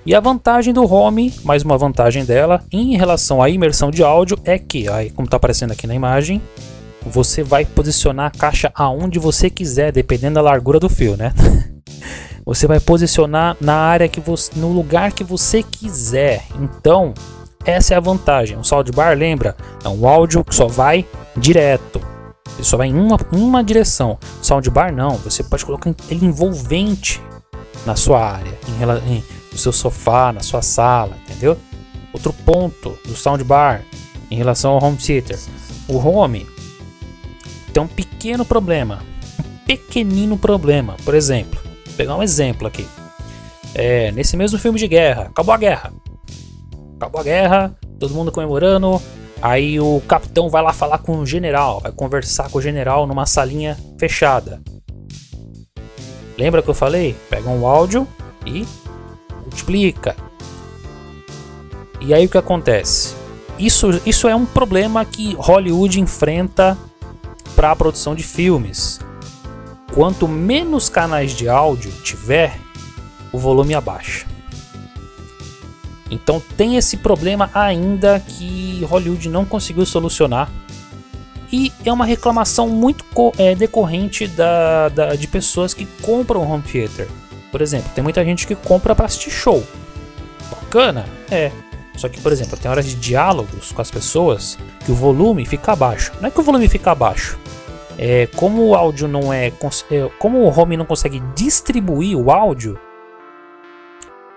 E 0.07 0.15
a 0.15 0.21
vantagem 0.21 0.73
do 0.73 0.89
home, 0.89 1.35
mais 1.43 1.65
uma 1.65 1.77
vantagem 1.77 2.25
dela, 2.25 2.63
em 2.71 2.97
relação 2.97 3.43
à 3.43 3.51
imersão 3.51 3.91
de 3.91 4.05
áudio, 4.05 4.39
é 4.45 4.57
que, 4.57 4.89
aí, 4.89 5.11
como 5.11 5.27
está 5.27 5.37
aparecendo 5.37 5.73
aqui 5.73 5.85
na 5.85 5.97
imagem, 5.97 6.41
você 7.05 7.43
vai 7.43 7.65
posicionar 7.65 8.27
a 8.27 8.39
caixa 8.39 8.71
aonde 8.73 9.19
você 9.19 9.51
quiser, 9.51 9.91
dependendo 9.91 10.37
da 10.37 10.43
largura 10.43 10.79
do 10.79 10.89
fio, 10.89 11.17
né? 11.17 11.35
você 12.47 12.69
vai 12.69 12.79
posicionar 12.79 13.57
na 13.61 13.75
área 13.75 14.07
que 14.07 14.21
você, 14.21 14.53
no 14.55 14.71
lugar 14.71 15.11
que 15.11 15.25
você 15.25 15.61
quiser. 15.61 16.45
Então, 16.61 17.13
essa 17.65 17.95
é 17.95 17.97
a 17.97 18.01
vantagem. 18.01 18.57
O 18.57 18.63
soundbar, 18.63 19.19
lembra, 19.19 19.57
é 19.85 19.89
um 19.89 20.07
áudio 20.07 20.45
que 20.45 20.55
só 20.55 20.69
vai 20.69 21.05
direto. 21.37 22.01
Ele 22.55 22.63
só 22.63 22.77
vai 22.77 22.87
em 22.87 22.95
uma, 22.95 23.19
uma 23.33 23.65
direção. 23.65 24.21
Soundbar 24.41 24.95
não, 24.95 25.17
você 25.17 25.43
pode 25.43 25.67
colocar 25.67 25.93
ele 26.09 26.25
envolvente 26.25 27.21
na 27.85 27.97
sua 27.97 28.25
área, 28.25 28.53
em, 28.69 29.23
seu 29.57 29.73
sofá, 29.73 30.33
na 30.33 30.41
sua 30.41 30.63
sala, 30.63 31.17
entendeu? 31.25 31.57
Outro 32.13 32.33
ponto 32.33 32.99
do 33.05 33.15
soundbar 33.15 33.83
em 34.31 34.37
relação 34.37 34.73
ao 34.73 34.83
home 34.83 34.97
theater. 34.97 35.39
O 35.89 35.99
home 35.99 36.47
tem 37.73 37.83
um 37.83 37.87
pequeno 37.87 38.45
problema, 38.45 39.03
um 39.39 39.67
pequenino 39.67 40.37
problema. 40.37 40.97
Por 41.05 41.15
exemplo, 41.15 41.61
vou 41.85 41.95
pegar 41.95 42.17
um 42.17 42.23
exemplo 42.23 42.67
aqui. 42.67 42.87
É, 43.75 44.11
nesse 44.13 44.37
mesmo 44.37 44.59
filme 44.59 44.79
de 44.79 44.89
guerra, 44.89 45.25
acabou 45.25 45.55
a 45.55 45.59
guerra. 45.59 45.93
Acabou 46.97 47.21
a 47.21 47.25
guerra, 47.25 47.77
todo 47.99 48.15
mundo 48.15 48.33
comemorando. 48.33 49.01
Aí 49.43 49.79
o 49.79 50.01
capitão 50.09 50.49
vai 50.49 50.63
lá 50.63 50.73
falar 50.73 50.99
com 50.99 51.19
o 51.19 51.27
general, 51.27 51.81
vai 51.81 51.93
conversar 51.93 52.49
com 52.51 52.59
o 52.59 52.63
general 52.63 53.07
numa 53.07 53.27
salinha 53.27 53.77
fechada. 53.99 54.63
Lembra 56.39 56.63
que 56.63 56.69
eu 56.69 56.75
falei? 56.75 57.15
Pega 57.29 57.49
um 57.49 57.67
áudio 57.67 58.09
e 58.47 58.67
multiplica. 59.57 60.15
E 62.01 62.13
aí 62.13 62.27
o 62.27 62.29
que 62.29 62.37
acontece? 62.37 63.15
Isso, 63.59 64.01
isso 64.05 64.29
é 64.29 64.37
um 64.37 64.45
problema 64.45 65.05
que 65.05 65.35
Hollywood 65.35 65.99
enfrenta 65.99 66.77
para 67.55 67.71
a 67.71 67.77
produção 67.77 68.15
de 68.15 68.23
filmes. 68.23 69.01
Quanto 69.95 70.29
menos 70.29 70.91
canais 70.91 71.33
de 71.33 71.49
áudio 71.49 71.91
tiver, 72.03 72.59
o 73.33 73.39
volume 73.39 73.75
abaixa. 73.75 74.27
Então 76.11 76.41
tem 76.57 76.77
esse 76.77 76.99
problema 76.99 77.51
ainda 77.55 78.21
que 78.21 78.85
Hollywood 78.85 79.29
não 79.31 79.47
conseguiu 79.47 79.87
solucionar. 79.87 80.51
E 81.51 81.73
é 81.85 81.93
uma 81.93 82.05
reclamação 82.05 82.69
muito 82.69 83.05
é, 83.39 83.55
decorrente 83.55 84.27
da, 84.27 84.89
da, 84.91 85.15
de 85.15 85.27
pessoas 85.27 85.73
que 85.73 85.87
compram 86.03 86.49
home 86.49 86.63
theater. 86.63 87.09
Por 87.51 87.61
exemplo, 87.61 87.91
tem 87.95 88.03
muita 88.03 88.25
gente 88.25 88.47
que 88.47 88.55
compra 88.55 88.95
para 88.95 89.07
assistir 89.07 89.31
show. 89.31 89.63
Bacana? 90.51 91.07
É. 91.31 91.51
Só 91.97 92.09
que, 92.09 92.21
por 92.21 92.31
exemplo, 92.31 92.57
tem 92.59 92.71
horas 92.71 92.85
de 92.85 92.95
diálogos 92.95 93.73
com 93.73 93.81
as 93.81 93.91
pessoas 93.91 94.59
que 94.85 94.93
o 94.93 94.95
volume 94.95 95.47
fica 95.47 95.73
abaixo. 95.73 96.13
Não 96.21 96.29
é 96.29 96.31
que 96.31 96.41
o 96.41 96.43
volume 96.43 96.69
fica 96.69 96.91
abaixo. 96.91 97.39
É, 97.99 98.27
como 98.37 98.67
o 98.67 98.75
áudio 98.75 99.09
não 99.09 99.33
é, 99.33 99.47
é. 99.47 99.53
Como 100.19 100.41
o 100.41 100.61
home 100.61 100.77
não 100.77 100.85
consegue 100.85 101.21
distribuir 101.35 102.17
o 102.17 102.31
áudio, 102.31 102.79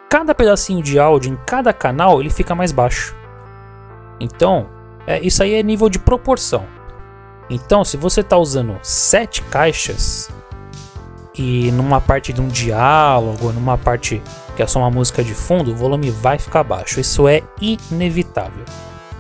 cada 0.10 0.34
pedacinho 0.34 0.82
de 0.82 0.98
áudio 0.98 1.34
em 1.34 1.38
cada 1.46 1.74
canal 1.74 2.22
ele 2.22 2.30
fica 2.30 2.56
mais 2.56 2.72
baixo. 2.72 3.16
Então, 4.20 4.70
é, 5.06 5.20
isso 5.20 5.44
aí 5.44 5.54
é 5.54 5.64
nível 5.64 5.90
de 5.90 6.00
proporção. 6.00 6.66
Então, 7.50 7.84
se 7.84 7.98
você 7.98 8.22
está 8.22 8.38
usando 8.38 8.80
sete 8.82 9.42
caixas 9.44 10.30
e 11.40 11.72
numa 11.72 12.02
parte 12.02 12.34
de 12.34 12.42
um 12.42 12.50
diálogo, 12.50 13.54
numa 13.54 13.78
parte 13.78 14.22
que 14.58 14.62
é 14.62 14.68
só 14.68 14.80
uma 14.80 14.92
música 14.92 15.24
de 15.24 15.34
fundo, 15.34 15.72
o 15.72 15.76
volume 15.76 16.12
vai 16.12 16.38
ficar 16.38 16.66
baixo. 16.66 17.00
Isso 17.00 17.30
é 17.30 17.42
inevitável. 17.62 18.66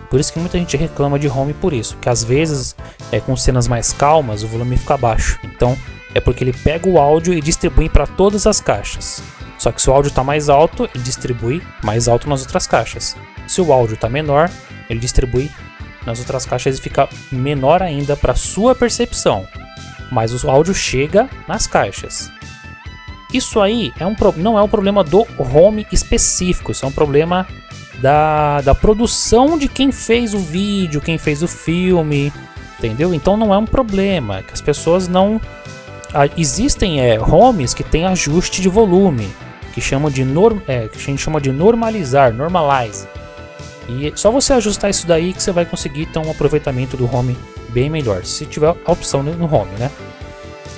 Por 0.09 0.19
isso 0.19 0.33
que 0.33 0.39
muita 0.39 0.57
gente 0.57 0.75
reclama 0.75 1.17
de 1.17 1.29
home 1.29 1.53
por 1.53 1.71
isso, 1.71 1.95
que 2.01 2.09
às 2.09 2.21
vezes 2.21 2.75
é, 3.09 3.21
com 3.21 3.38
cenas 3.38 3.69
mais 3.69 3.93
calmas 3.93 4.43
o 4.43 4.49
volume 4.49 4.75
fica 4.75 4.97
baixo. 4.97 5.39
Então 5.45 5.77
é 6.13 6.19
porque 6.19 6.43
ele 6.43 6.51
pega 6.51 6.89
o 6.89 6.99
áudio 6.99 7.33
e 7.33 7.39
distribui 7.39 7.88
para 7.88 8.05
todas 8.05 8.45
as 8.45 8.59
caixas. 8.59 9.23
Só 9.57 9.71
que 9.71 9.81
se 9.81 9.89
o 9.89 9.93
áudio 9.93 10.09
está 10.09 10.21
mais 10.21 10.49
alto, 10.49 10.89
ele 10.93 11.03
distribui 11.05 11.63
mais 11.81 12.09
alto 12.09 12.27
nas 12.27 12.41
outras 12.41 12.67
caixas. 12.67 13.15
Se 13.47 13.61
o 13.61 13.71
áudio 13.71 13.93
está 13.93 14.09
menor, 14.09 14.49
ele 14.89 14.99
distribui 14.99 15.49
nas 16.05 16.19
outras 16.19 16.45
caixas 16.45 16.79
e 16.79 16.81
fica 16.81 17.07
menor 17.31 17.81
ainda 17.81 18.17
para 18.17 18.35
sua 18.35 18.75
percepção 18.75 19.47
mas 20.11 20.43
o 20.43 20.49
áudio 20.49 20.73
chega 20.73 21.29
nas 21.47 21.67
caixas. 21.67 22.31
Isso 23.33 23.61
aí 23.61 23.93
é 23.99 24.05
um, 24.05 24.15
não 24.37 24.57
é 24.57 24.63
um 24.63 24.67
problema 24.67 25.03
do 25.03 25.25
home 25.37 25.85
específico, 25.91 26.71
isso 26.71 26.83
é 26.83 26.87
um 26.87 26.91
problema 26.91 27.47
da, 28.01 28.61
da 28.61 28.73
produção 28.73 29.57
de 29.57 29.67
quem 29.67 29.91
fez 29.91 30.33
o 30.33 30.39
vídeo, 30.39 31.01
quem 31.01 31.17
fez 31.17 31.43
o 31.43 31.47
filme, 31.47 32.33
entendeu? 32.77 33.13
Então 33.13 33.37
não 33.37 33.53
é 33.53 33.57
um 33.57 33.65
problema, 33.65 34.41
que 34.41 34.53
as 34.53 34.61
pessoas 34.61 35.07
não 35.07 35.39
existem 36.35 37.01
é, 37.01 37.19
homes 37.19 37.73
que 37.73 37.83
tem 37.83 38.05
ajuste 38.05 38.61
de 38.61 38.69
volume, 38.69 39.29
que 39.73 39.81
chamam 39.81 40.09
de 40.09 40.25
norm, 40.25 40.59
é, 40.67 40.87
que 40.87 40.97
a 40.97 41.01
gente 41.01 41.21
chama 41.21 41.39
de 41.39 41.51
normalizar, 41.51 42.33
normalize. 42.33 43.07
E 43.87 44.11
só 44.15 44.31
você 44.31 44.53
ajustar 44.53 44.89
isso 44.89 45.05
daí 45.05 45.33
que 45.33 45.41
você 45.41 45.51
vai 45.51 45.65
conseguir 45.65 46.07
ter 46.07 46.19
um 46.19 46.31
aproveitamento 46.31 46.97
do 46.97 47.11
home 47.13 47.37
bem 47.69 47.89
melhor, 47.89 48.25
se 48.25 48.45
tiver 48.45 48.67
a 48.67 48.91
opção 48.91 49.23
no 49.23 49.45
home, 49.45 49.71
né? 49.79 49.89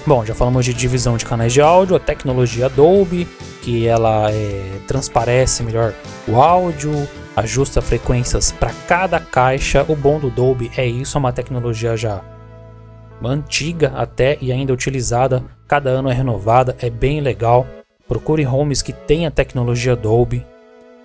Bom, 0.06 0.26
já 0.26 0.34
falamos 0.34 0.66
de 0.66 0.74
divisão 0.74 1.16
de 1.16 1.26
canais 1.26 1.54
de 1.54 1.62
áudio, 1.62 1.96
a 1.96 2.00
tecnologia 2.00 2.68
Dolby, 2.68 3.28
que 3.62 3.88
ela 3.88 4.32
é, 4.32 4.80
transparece 4.88 5.62
melhor 5.62 5.94
o 6.28 6.42
áudio, 6.42 7.08
ajusta 7.36 7.82
frequências 7.82 8.52
para 8.52 8.72
cada 8.88 9.20
caixa. 9.20 9.86
O 9.88 9.96
bom 9.96 10.20
do 10.20 10.30
Dolby 10.30 10.72
é 10.76 10.86
isso, 10.86 11.18
é 11.18 11.20
uma 11.20 11.32
tecnologia 11.32 11.96
já 11.96 12.22
antiga 13.24 13.94
até 13.96 14.38
e 14.42 14.52
ainda 14.52 14.74
utilizada, 14.74 15.44
cada 15.68 15.92
ano 15.92 16.10
é 16.10 16.14
renovada, 16.14 16.76
é 16.80 16.90
bem 16.90 17.22
legal. 17.22 17.68
Procure 18.08 18.46
homes 18.46 18.82
que 18.82 18.92
tenha 18.92 19.30
tecnologia 19.30 19.96
Dolby. 19.96 20.46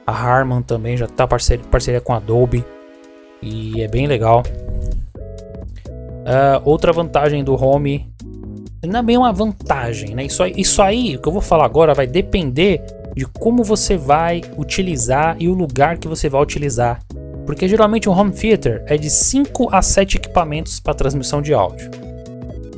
A 0.07 0.12
Harman 0.12 0.62
também 0.62 0.97
já 0.97 1.05
está 1.05 1.26
parceria, 1.26 1.64
parceria 1.71 2.00
com 2.00 2.14
a 2.14 2.19
Dolby 2.19 2.64
e 3.43 3.83
é 3.83 3.88
bem 3.88 4.07
legal. 4.07 4.43
Uh, 6.26 6.61
outra 6.64 6.92
vantagem 6.92 7.45
do 7.45 7.54
home 7.54 8.12
não 8.85 8.99
é 8.99 9.02
bem 9.02 9.16
uma 9.16 9.33
vantagem, 9.33 10.14
né? 10.14 10.25
Isso, 10.25 10.45
isso 10.45 10.83
aí, 10.83 11.16
o 11.16 11.21
que 11.21 11.28
eu 11.28 11.33
vou 11.33 11.40
falar 11.40 11.64
agora, 11.64 11.95
vai 11.95 12.06
depender 12.06 12.83
de 13.14 13.25
como 13.25 13.62
você 13.62 13.97
vai 13.97 14.42
utilizar 14.59 15.37
e 15.38 15.49
o 15.49 15.54
lugar 15.54 15.99
que 15.99 16.09
você 16.09 16.28
vai 16.28 16.42
utilizar. 16.42 17.00
Porque 17.47 17.68
geralmente 17.68 18.09
um 18.09 18.12
home 18.12 18.33
theater 18.33 18.83
é 18.87 18.97
de 18.97 19.09
5 19.09 19.68
a 19.73 19.80
7 19.80 20.16
equipamentos 20.16 20.80
para 20.80 20.95
transmissão 20.95 21.40
de 21.40 21.54
áudio. 21.54 21.90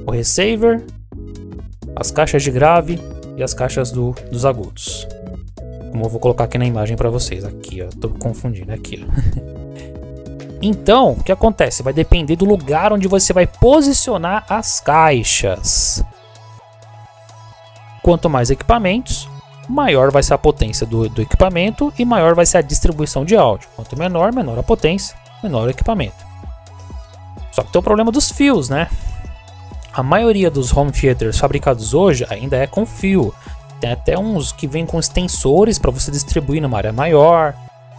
O 0.06 0.10
receiver, 0.10 0.84
as 1.96 2.10
caixas 2.10 2.42
de 2.42 2.50
grave 2.50 3.00
e 3.36 3.42
as 3.42 3.54
caixas 3.54 3.90
do, 3.90 4.14
dos 4.30 4.44
agudos. 4.44 5.08
Como 5.90 6.04
eu 6.04 6.08
vou 6.08 6.20
colocar 6.20 6.44
aqui 6.44 6.58
na 6.58 6.66
imagem 6.66 6.96
para 6.96 7.08
vocês. 7.08 7.44
Aqui, 7.44 7.82
ó. 7.82 7.88
Tô 7.88 8.10
confundindo 8.10 8.72
aqui, 8.72 9.04
ó. 9.04 9.88
Então, 10.60 11.12
o 11.12 11.22
que 11.22 11.30
acontece? 11.30 11.82
Vai 11.82 11.92
depender 11.92 12.36
do 12.36 12.44
lugar 12.44 12.92
onde 12.92 13.06
você 13.06 13.32
vai 13.32 13.46
posicionar 13.46 14.44
as 14.48 14.80
caixas. 14.80 16.02
Quanto 18.02 18.28
mais 18.28 18.50
equipamentos, 18.50 19.28
maior 19.68 20.10
vai 20.10 20.22
ser 20.22 20.34
a 20.34 20.38
potência 20.38 20.86
do, 20.86 21.08
do 21.08 21.22
equipamento 21.22 21.92
e 21.98 22.04
maior 22.04 22.34
vai 22.34 22.46
ser 22.46 22.58
a 22.58 22.62
distribuição 22.62 23.24
de 23.24 23.36
áudio. 23.36 23.68
Quanto 23.76 23.98
menor, 23.98 24.32
menor 24.32 24.58
a 24.58 24.62
potência, 24.62 25.16
menor 25.42 25.66
o 25.66 25.70
equipamento. 25.70 26.26
Só 27.52 27.62
que 27.62 27.70
tem 27.70 27.78
o 27.78 27.82
problema 27.82 28.10
dos 28.10 28.30
fios, 28.30 28.68
né? 28.68 28.88
A 29.92 30.02
maioria 30.02 30.50
dos 30.50 30.76
home 30.76 30.92
theaters 30.92 31.38
fabricados 31.38 31.94
hoje 31.94 32.26
ainda 32.30 32.56
é 32.56 32.66
com 32.66 32.86
fio. 32.86 33.34
Tem 33.80 33.92
até 33.92 34.18
uns 34.18 34.52
que 34.52 34.66
vêm 34.66 34.86
com 34.86 34.98
extensores 34.98 35.78
para 35.78 35.90
você 35.90 36.10
distribuir 36.10 36.60
numa 36.60 36.78
área 36.78 36.92
maior. 36.92 37.54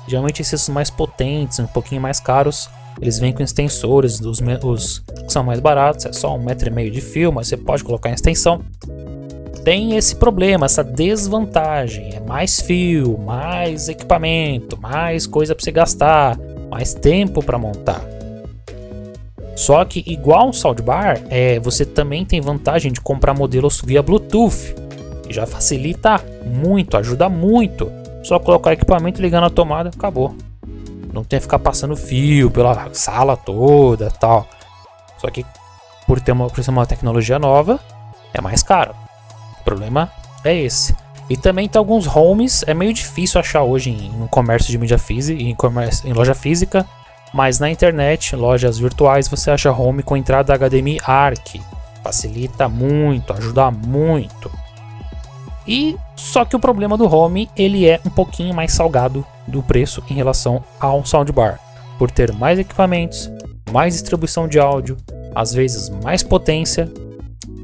Geralmente 0.10 0.42
esses 0.42 0.68
mais 0.68 0.90
potentes, 0.90 1.60
um 1.60 1.68
pouquinho 1.68 2.02
mais 2.02 2.20
caros, 2.20 2.68
eles 3.00 3.20
vêm 3.20 3.32
com 3.32 3.44
extensores, 3.44 4.20
os, 4.20 5.00
que 5.00 5.32
são 5.32 5.44
mais 5.44 5.60
baratos, 5.60 6.08
é 6.08 6.12
só 6.12 6.36
um 6.36 6.42
metro 6.42 6.68
e 6.68 6.72
meio 6.72 6.90
de 6.90 7.00
fio, 7.00 7.32
mas 7.32 7.48
você 7.48 7.56
pode 7.56 7.84
colocar 7.84 8.10
em 8.10 8.14
extensão. 8.14 8.60
Tem 9.64 9.96
esse 9.96 10.16
problema, 10.16 10.66
essa 10.66 10.84
desvantagem, 10.84 12.16
é 12.16 12.20
mais 12.20 12.60
fio, 12.60 13.20
mais 13.20 13.88
equipamento, 13.88 14.82
mais 14.82 15.28
coisa 15.28 15.54
para 15.54 15.64
você 15.64 15.72
gastar, 15.72 16.40
mais 16.72 16.96
tempo 16.96 17.44
para 17.44 17.60
montar. 17.60 18.04
Só 19.56 19.86
que 19.86 20.04
igual 20.08 20.50
um 20.50 20.54
soundbar, 20.54 21.22
é, 21.30 21.60
você 21.60 21.86
também 21.86 22.26
tem 22.26 22.42
vantagem 22.42 22.92
de 22.92 23.00
comprar 23.00 23.36
modelos 23.36 23.80
via 23.86 24.02
Bluetooth, 24.02 24.74
que 25.28 25.32
já 25.32 25.46
facilita 25.46 26.20
muito, 26.44 26.98
ajuda 26.98 27.30
muito. 27.30 27.99
Só 28.24 28.40
colocar 28.40 28.74
equipamento, 28.74 29.22
ligar 29.22 29.42
na 29.42 29.50
tomada, 29.50 29.90
acabou. 29.90 30.36
Não 31.14 31.24
tem 31.24 31.40
que 31.40 31.44
ficar 31.44 31.60
passando 31.60 31.96
fio 31.96 32.52
pela 32.52 32.94
sala 32.94 33.36
toda 33.36 34.12
tal. 34.12 34.48
Só 35.18 35.30
que 35.30 35.46
por 36.06 36.20
ter 36.20 36.32
uma, 36.32 36.48
por 36.48 36.64
ser 36.64 36.72
uma 36.72 36.86
tecnologia 36.86 37.40
nova, 37.40 37.80
é 38.34 38.42
mais 38.42 38.64
caro. 38.64 38.94
O 39.62 39.64
problema 39.64 40.12
é 40.44 40.56
esse. 40.56 40.96
E 41.30 41.38
também 41.38 41.70
tem 41.70 41.78
alguns 41.78 42.08
homes, 42.08 42.64
é 42.66 42.74
meio 42.74 42.92
difícil 42.92 43.40
achar 43.40 43.62
hoje 43.62 43.92
em, 43.92 44.08
em 44.08 44.28
comércio 44.28 44.72
de 44.72 44.78
mídia 44.78 44.98
física, 44.98 45.40
em, 45.40 45.54
comércio, 45.54 46.10
em 46.10 46.14
loja 46.14 46.34
física, 46.34 46.86
mas 47.32 47.60
na 47.60 47.70
internet, 47.70 48.36
lojas 48.36 48.80
virtuais, 48.80 49.28
você 49.28 49.52
acha 49.52 49.72
home 49.72 50.02
com 50.02 50.18
entrada 50.18 50.58
HDMI 50.58 51.00
ARC. 51.06 51.62
Facilita 52.04 52.68
muito, 52.68 53.32
ajuda 53.34 53.70
muito. 53.70 54.50
E 55.70 55.96
só 56.16 56.44
que 56.44 56.56
o 56.56 56.60
problema 56.60 56.98
do 56.98 57.06
home, 57.06 57.48
ele 57.56 57.88
é 57.88 58.00
um 58.04 58.10
pouquinho 58.10 58.56
mais 58.56 58.74
salgado 58.74 59.24
do 59.48 59.62
preço 59.62 60.02
em 60.10 60.16
relação 60.16 60.64
ao 60.80 61.06
soundbar, 61.06 61.60
por 62.00 62.10
ter 62.10 62.34
mais 62.34 62.58
equipamentos, 62.58 63.32
mais 63.72 63.94
distribuição 63.94 64.48
de 64.48 64.60
áudio, 64.60 64.98
às 65.36 65.54
vezes 65.54 65.88
mais 66.04 66.24
potência. 66.24 66.92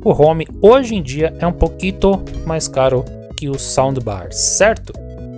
O 0.03 0.11
home 0.11 0.47
hoje 0.61 0.93
em 0.93 1.01
dia 1.01 1.33
é 1.39 1.47
um 1.47 1.51
pouquinho 1.51 2.23
mais 2.45 2.67
caro 2.67 3.03
que 3.35 3.49
o 3.49 3.57
soundbar, 3.57 4.31
certo? 4.31 4.93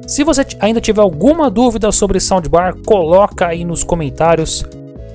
Se 0.05 0.25
você 0.25 0.45
ainda 0.59 0.81
tiver 0.81 1.01
alguma 1.01 1.49
dúvida 1.49 1.89
sobre 1.93 2.19
soundbar, 2.19 2.75
coloca 2.85 3.47
aí 3.47 3.63
nos 3.63 3.81
comentários. 3.81 4.65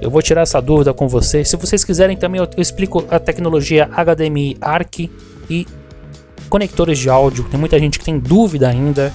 Eu 0.01 0.11
vou 0.11 0.23
tirar 0.23 0.41
essa 0.41 0.61
dúvida 0.61 0.95
com 0.95 1.07
vocês. 1.07 1.51
Se 1.51 1.57
vocês 1.57 1.85
quiserem 1.85 2.17
também 2.17 2.41
eu 2.41 2.49
explico 2.57 3.05
a 3.11 3.19
tecnologia 3.19 3.91
HDMI 3.93 4.57
ARC 4.59 5.11
e 5.51 5.67
conectores 6.53 6.99
de 6.99 7.09
áudio. 7.09 7.45
Tem 7.45 7.59
muita 7.59 7.79
gente 7.79 7.99
que 7.99 8.05
tem 8.05 8.19
dúvida 8.19 8.69
ainda. 8.69 9.11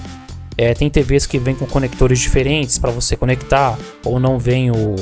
É, 0.56 0.74
tem 0.74 0.90
TVs 0.90 1.24
que 1.24 1.38
vêm 1.38 1.54
com 1.54 1.66
conectores 1.66 2.18
diferentes 2.18 2.78
para 2.78 2.90
você 2.90 3.16
conectar, 3.16 3.78
ou 4.04 4.18
não 4.18 4.40
vem 4.40 4.72
o 4.72 4.96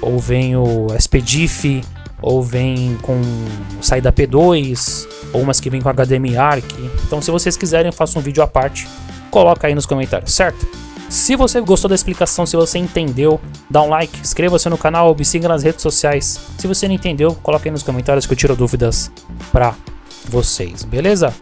ou 0.00 0.20
vem 0.20 0.56
o 0.56 0.86
SPDIF, 0.96 1.82
ou 2.20 2.44
vem 2.44 2.96
com 3.02 3.20
saída 3.80 4.12
P2, 4.12 5.08
ou 5.32 5.42
umas 5.42 5.58
que 5.58 5.68
vem 5.68 5.80
com 5.80 5.92
HDMI 5.92 6.36
ARC. 6.36 6.64
Então, 7.04 7.20
se 7.20 7.32
vocês 7.32 7.56
quiserem, 7.56 7.88
eu 7.88 7.92
faço 7.92 8.20
um 8.20 8.22
vídeo 8.22 8.40
à 8.40 8.46
parte. 8.46 8.86
Coloca 9.28 9.66
aí 9.66 9.74
nos 9.74 9.86
comentários, 9.86 10.32
certo? 10.32 10.64
Se 11.08 11.34
você 11.34 11.60
gostou 11.60 11.88
da 11.88 11.94
explicação, 11.96 12.46
se 12.46 12.56
você 12.56 12.78
entendeu, 12.78 13.40
dá 13.68 13.82
um 13.82 13.88
like, 13.88 14.16
inscreva-se 14.20 14.68
no 14.68 14.78
canal, 14.78 15.14
me 15.16 15.24
siga 15.24 15.48
nas 15.48 15.64
redes 15.64 15.82
sociais. 15.82 16.40
Se 16.56 16.68
você 16.68 16.86
não 16.86 16.94
entendeu, 16.94 17.36
coloque 17.42 17.68
aí 17.68 17.72
nos 17.72 17.82
comentários 17.82 18.26
que 18.26 18.32
eu 18.32 18.36
tiro 18.36 18.54
dúvidas 18.54 19.10
pra 19.50 19.74
vocês, 20.24 20.84
beleza? 20.84 21.34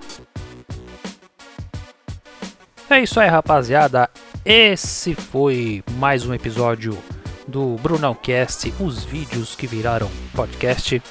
É 2.89 3.01
isso 3.01 3.21
aí, 3.21 3.29
rapaziada. 3.29 4.11
Esse 4.45 5.15
foi 5.15 5.85
mais 5.93 6.27
um 6.27 6.35
episódio 6.35 6.99
do 7.47 7.77
Brunão 7.77 8.15
Cast, 8.15 8.73
os 8.81 9.05
vídeos 9.05 9.55
que 9.55 9.67
viraram 9.67 10.11
podcast. 10.35 11.03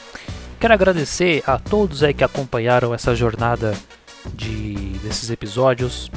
Quero 0.60 0.74
agradecer 0.74 1.44
a 1.48 1.58
todos 1.58 2.04
aí 2.04 2.14
que 2.14 2.24
acompanharam 2.24 2.94
essa 2.94 3.16
jornada 3.16 3.74
de 4.34 4.74
desses 5.04 5.30
episódios. 5.30 6.12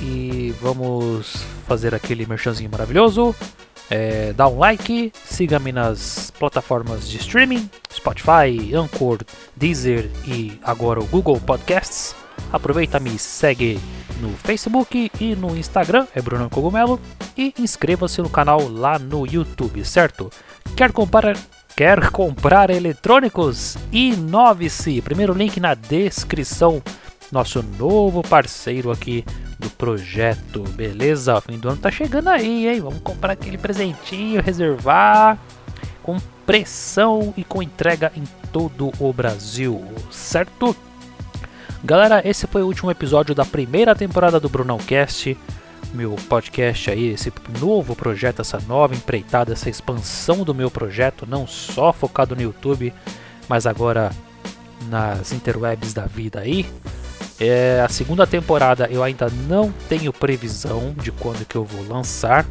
E 0.00 0.54
vamos 0.60 1.44
fazer 1.66 1.94
aquele 1.94 2.26
merchanzinho 2.26 2.70
maravilhoso. 2.70 3.34
É, 3.90 4.32
dá 4.34 4.46
um 4.48 4.58
like, 4.58 5.12
siga-me 5.24 5.72
nas 5.72 6.30
plataformas 6.38 7.08
de 7.08 7.16
streaming, 7.16 7.70
Spotify, 7.90 8.74
Anchor, 8.74 9.18
Deezer 9.56 10.10
e 10.26 10.58
agora 10.62 11.00
o 11.00 11.06
Google 11.06 11.40
Podcasts. 11.40 12.14
Aproveita, 12.52 13.00
me 13.00 13.18
segue 13.18 13.80
no 14.20 14.30
Facebook 14.30 15.10
e 15.20 15.34
no 15.34 15.56
Instagram, 15.56 16.06
é 16.14 16.20
Bruno 16.20 16.50
Cogumelo, 16.50 17.00
e 17.36 17.54
inscreva-se 17.58 18.20
no 18.20 18.28
canal 18.28 18.68
lá 18.68 18.98
no 18.98 19.26
YouTube, 19.26 19.84
certo? 19.84 20.30
Quer 20.76 20.92
comprar, 20.92 21.36
quer 21.76 22.10
comprar 22.10 22.70
eletrônicos? 22.70 23.76
Inove-se! 23.92 25.00
Primeiro 25.02 25.32
link 25.32 25.60
na 25.60 25.74
descrição, 25.74 26.82
nosso 27.30 27.62
novo 27.62 28.22
parceiro 28.22 28.90
aqui 28.90 29.24
do 29.58 29.68
projeto, 29.70 30.62
beleza? 30.62 31.36
O 31.36 31.40
fim 31.40 31.58
do 31.58 31.68
ano 31.68 31.78
tá 31.78 31.90
chegando 31.90 32.28
aí, 32.28 32.68
hein? 32.68 32.80
Vamos 32.80 33.00
comprar 33.00 33.32
aquele 33.32 33.58
presentinho, 33.58 34.42
reservar 34.42 35.38
com 36.02 36.18
pressão 36.46 37.34
e 37.36 37.44
com 37.44 37.62
entrega 37.62 38.12
em 38.16 38.24
todo 38.52 38.92
o 38.98 39.12
Brasil, 39.12 39.84
certo? 40.10 40.74
Galera, 41.84 42.26
esse 42.26 42.46
foi 42.46 42.62
o 42.62 42.66
último 42.66 42.90
episódio 42.90 43.34
da 43.34 43.44
primeira 43.44 43.94
temporada 43.94 44.40
do 44.40 44.48
Brunão 44.48 44.78
Cast, 44.78 45.36
meu 45.92 46.16
podcast 46.28 46.90
aí, 46.90 47.08
esse 47.08 47.32
novo 47.60 47.94
projeto, 47.94 48.42
essa 48.42 48.60
nova 48.66 48.94
empreitada, 48.94 49.52
essa 49.52 49.70
expansão 49.70 50.44
do 50.44 50.54
meu 50.54 50.70
projeto, 50.70 51.26
não 51.26 51.46
só 51.46 51.92
focado 51.92 52.34
no 52.34 52.42
YouTube, 52.42 52.92
mas 53.48 53.66
agora 53.66 54.10
nas 54.88 55.32
interwebs 55.32 55.92
da 55.92 56.06
vida 56.06 56.40
aí. 56.40 56.66
É, 57.40 57.80
a 57.84 57.88
segunda 57.88 58.26
temporada 58.26 58.88
eu 58.90 59.02
ainda 59.02 59.28
não 59.48 59.72
tenho 59.88 60.12
previsão 60.12 60.94
de 61.00 61.12
quando 61.12 61.46
que 61.46 61.56
eu 61.56 61.64
vou 61.64 61.86
lançar, 61.86 62.44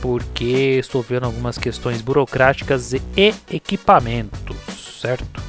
porque 0.00 0.78
estou 0.78 1.02
vendo 1.02 1.24
algumas 1.26 1.58
questões 1.58 2.00
burocráticas 2.00 2.92
e 2.92 3.02
equipamentos, 3.50 4.56
certo? 5.00 5.42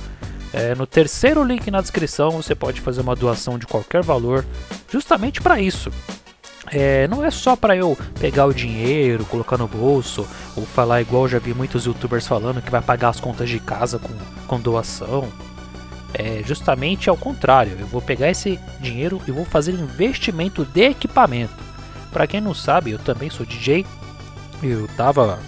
É, 0.51 0.75
no 0.75 0.85
terceiro 0.85 1.43
link 1.43 1.69
na 1.71 1.81
descrição 1.81 2.31
você 2.31 2.53
pode 2.53 2.81
fazer 2.81 3.01
uma 3.01 3.15
doação 3.15 3.57
de 3.57 3.65
qualquer 3.65 4.03
valor, 4.03 4.45
justamente 4.89 5.41
para 5.41 5.59
isso. 5.59 5.91
É, 6.71 7.07
não 7.07 7.23
é 7.23 7.29
só 7.29 7.55
para 7.55 7.75
eu 7.75 7.95
pegar 8.19 8.45
o 8.45 8.53
dinheiro, 8.53 9.25
colocar 9.25 9.57
no 9.57 9.67
bolso, 9.67 10.27
ou 10.55 10.65
falar 10.65 11.01
igual 11.01 11.27
já 11.27 11.37
vi 11.37 11.53
muitos 11.53 11.85
youtubers 11.85 12.25
falando 12.25 12.61
que 12.61 12.71
vai 12.71 12.81
pagar 12.81 13.09
as 13.09 13.19
contas 13.19 13.49
de 13.49 13.59
casa 13.59 13.99
com, 13.99 14.13
com 14.47 14.59
doação. 14.59 15.27
É 16.13 16.43
justamente 16.45 17.09
ao 17.09 17.17
contrário, 17.17 17.75
eu 17.79 17.87
vou 17.87 18.01
pegar 18.01 18.29
esse 18.29 18.59
dinheiro 18.79 19.21
e 19.27 19.31
vou 19.31 19.45
fazer 19.45 19.73
investimento 19.73 20.63
de 20.63 20.81
equipamento. 20.81 21.63
Para 22.11 22.27
quem 22.27 22.39
não 22.39 22.53
sabe, 22.53 22.91
eu 22.91 22.99
também 22.99 23.29
sou 23.29 23.45
DJ. 23.45 23.85
Eu 24.61 24.87
tava 24.95 25.39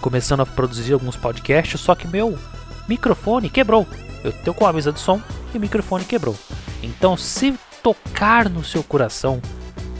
começando 0.00 0.40
a 0.40 0.46
produzir 0.46 0.92
alguns 0.92 1.16
podcasts, 1.16 1.80
só 1.80 1.94
que 1.94 2.06
meu 2.06 2.38
microfone 2.88 3.50
quebrou. 3.50 3.86
Eu 4.22 4.32
tenho 4.32 4.54
com 4.54 4.66
a 4.66 4.72
mesa 4.72 4.92
de 4.92 5.00
som 5.00 5.20
e 5.52 5.58
o 5.58 5.60
microfone 5.60 6.04
quebrou. 6.04 6.36
Então, 6.82 7.16
se 7.16 7.54
tocar 7.82 8.48
no 8.48 8.64
seu 8.64 8.82
coração, 8.84 9.42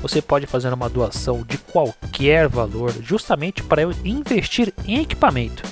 você 0.01 0.23
pode 0.23 0.47
fazer 0.47 0.73
uma 0.73 0.89
doação 0.89 1.43
de 1.43 1.59
qualquer 1.59 2.49
valor, 2.49 2.93
justamente 3.01 3.63
para 3.63 3.83
eu 3.83 3.93
investir 4.05 4.73
em 4.85 5.01
equipamento. 5.01 5.63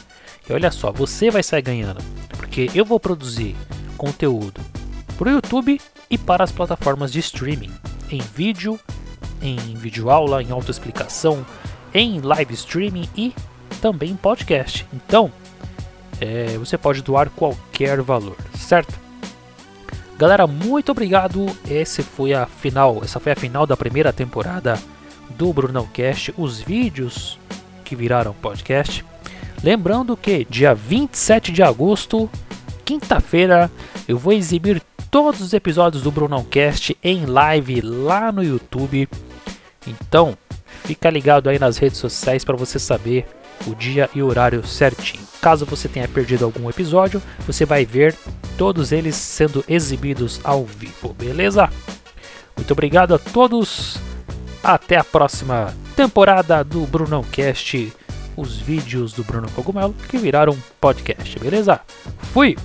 E 0.48 0.52
olha 0.52 0.70
só, 0.70 0.90
você 0.90 1.30
vai 1.30 1.42
sair 1.42 1.62
ganhando, 1.62 2.02
porque 2.36 2.70
eu 2.74 2.84
vou 2.84 2.98
produzir 2.98 3.56
conteúdo 4.00 4.62
para 5.18 5.28
o 5.28 5.32
YouTube 5.32 5.78
e 6.08 6.16
para 6.16 6.42
as 6.42 6.50
plataformas 6.50 7.12
de 7.12 7.18
streaming, 7.18 7.70
em 8.10 8.18
vídeo, 8.18 8.80
em 9.42 9.58
vídeo 9.74 10.08
aula, 10.08 10.42
em 10.42 10.50
autoexplicação, 10.50 11.44
em 11.92 12.18
live 12.18 12.54
streaming 12.54 13.06
e 13.14 13.34
também 13.82 14.12
em 14.12 14.16
podcast. 14.16 14.86
Então, 14.90 15.30
é, 16.18 16.56
você 16.56 16.78
pode 16.78 17.02
doar 17.02 17.28
qualquer 17.28 18.00
valor, 18.00 18.38
certo? 18.54 18.98
Galera, 20.16 20.46
muito 20.46 20.92
obrigado. 20.92 21.44
Esse 21.68 22.02
foi 22.02 22.32
a 22.32 22.46
final, 22.46 23.00
essa 23.04 23.20
foi 23.20 23.32
a 23.32 23.36
final 23.36 23.66
da 23.66 23.76
primeira 23.76 24.14
temporada 24.14 24.80
do 25.28 25.52
Brunão 25.52 25.86
Cast, 25.86 26.32
os 26.38 26.58
vídeos 26.58 27.38
que 27.84 27.94
viraram 27.94 28.32
podcast. 28.32 29.04
Lembrando 29.62 30.16
que 30.16 30.46
dia 30.48 30.74
27 30.74 31.52
de 31.52 31.62
agosto, 31.62 32.30
quinta-feira, 32.90 33.70
eu 34.08 34.18
vou 34.18 34.32
exibir 34.32 34.82
todos 35.12 35.40
os 35.40 35.52
episódios 35.52 36.02
do 36.02 36.10
Brunão 36.10 36.42
Cast 36.42 36.98
em 37.00 37.24
live 37.24 37.80
lá 37.80 38.32
no 38.32 38.42
YouTube. 38.42 39.08
Então, 39.86 40.36
fica 40.82 41.08
ligado 41.08 41.48
aí 41.48 41.56
nas 41.56 41.76
redes 41.76 41.98
sociais 41.98 42.44
para 42.44 42.56
você 42.56 42.80
saber 42.80 43.28
o 43.64 43.76
dia 43.76 44.10
e 44.12 44.20
o 44.20 44.26
horário 44.26 44.66
certinho. 44.66 45.22
Caso 45.40 45.64
você 45.64 45.86
tenha 45.86 46.08
perdido 46.08 46.44
algum 46.44 46.68
episódio, 46.68 47.22
você 47.46 47.64
vai 47.64 47.86
ver 47.86 48.12
todos 48.58 48.90
eles 48.90 49.14
sendo 49.14 49.64
exibidos 49.68 50.40
ao 50.42 50.64
vivo, 50.64 51.14
beleza? 51.14 51.70
Muito 52.56 52.72
obrigado 52.72 53.14
a 53.14 53.20
todos. 53.20 53.98
Até 54.64 54.96
a 54.96 55.04
próxima 55.04 55.72
temporada 55.94 56.64
do 56.64 56.84
Brunão 56.88 57.22
Cast, 57.22 57.92
os 58.36 58.56
vídeos 58.56 59.12
do 59.12 59.22
Bruno 59.22 59.48
Cogumelo 59.52 59.94
que 60.08 60.18
viraram 60.18 60.58
podcast, 60.80 61.38
beleza? 61.38 61.80
Fui! 62.32 62.56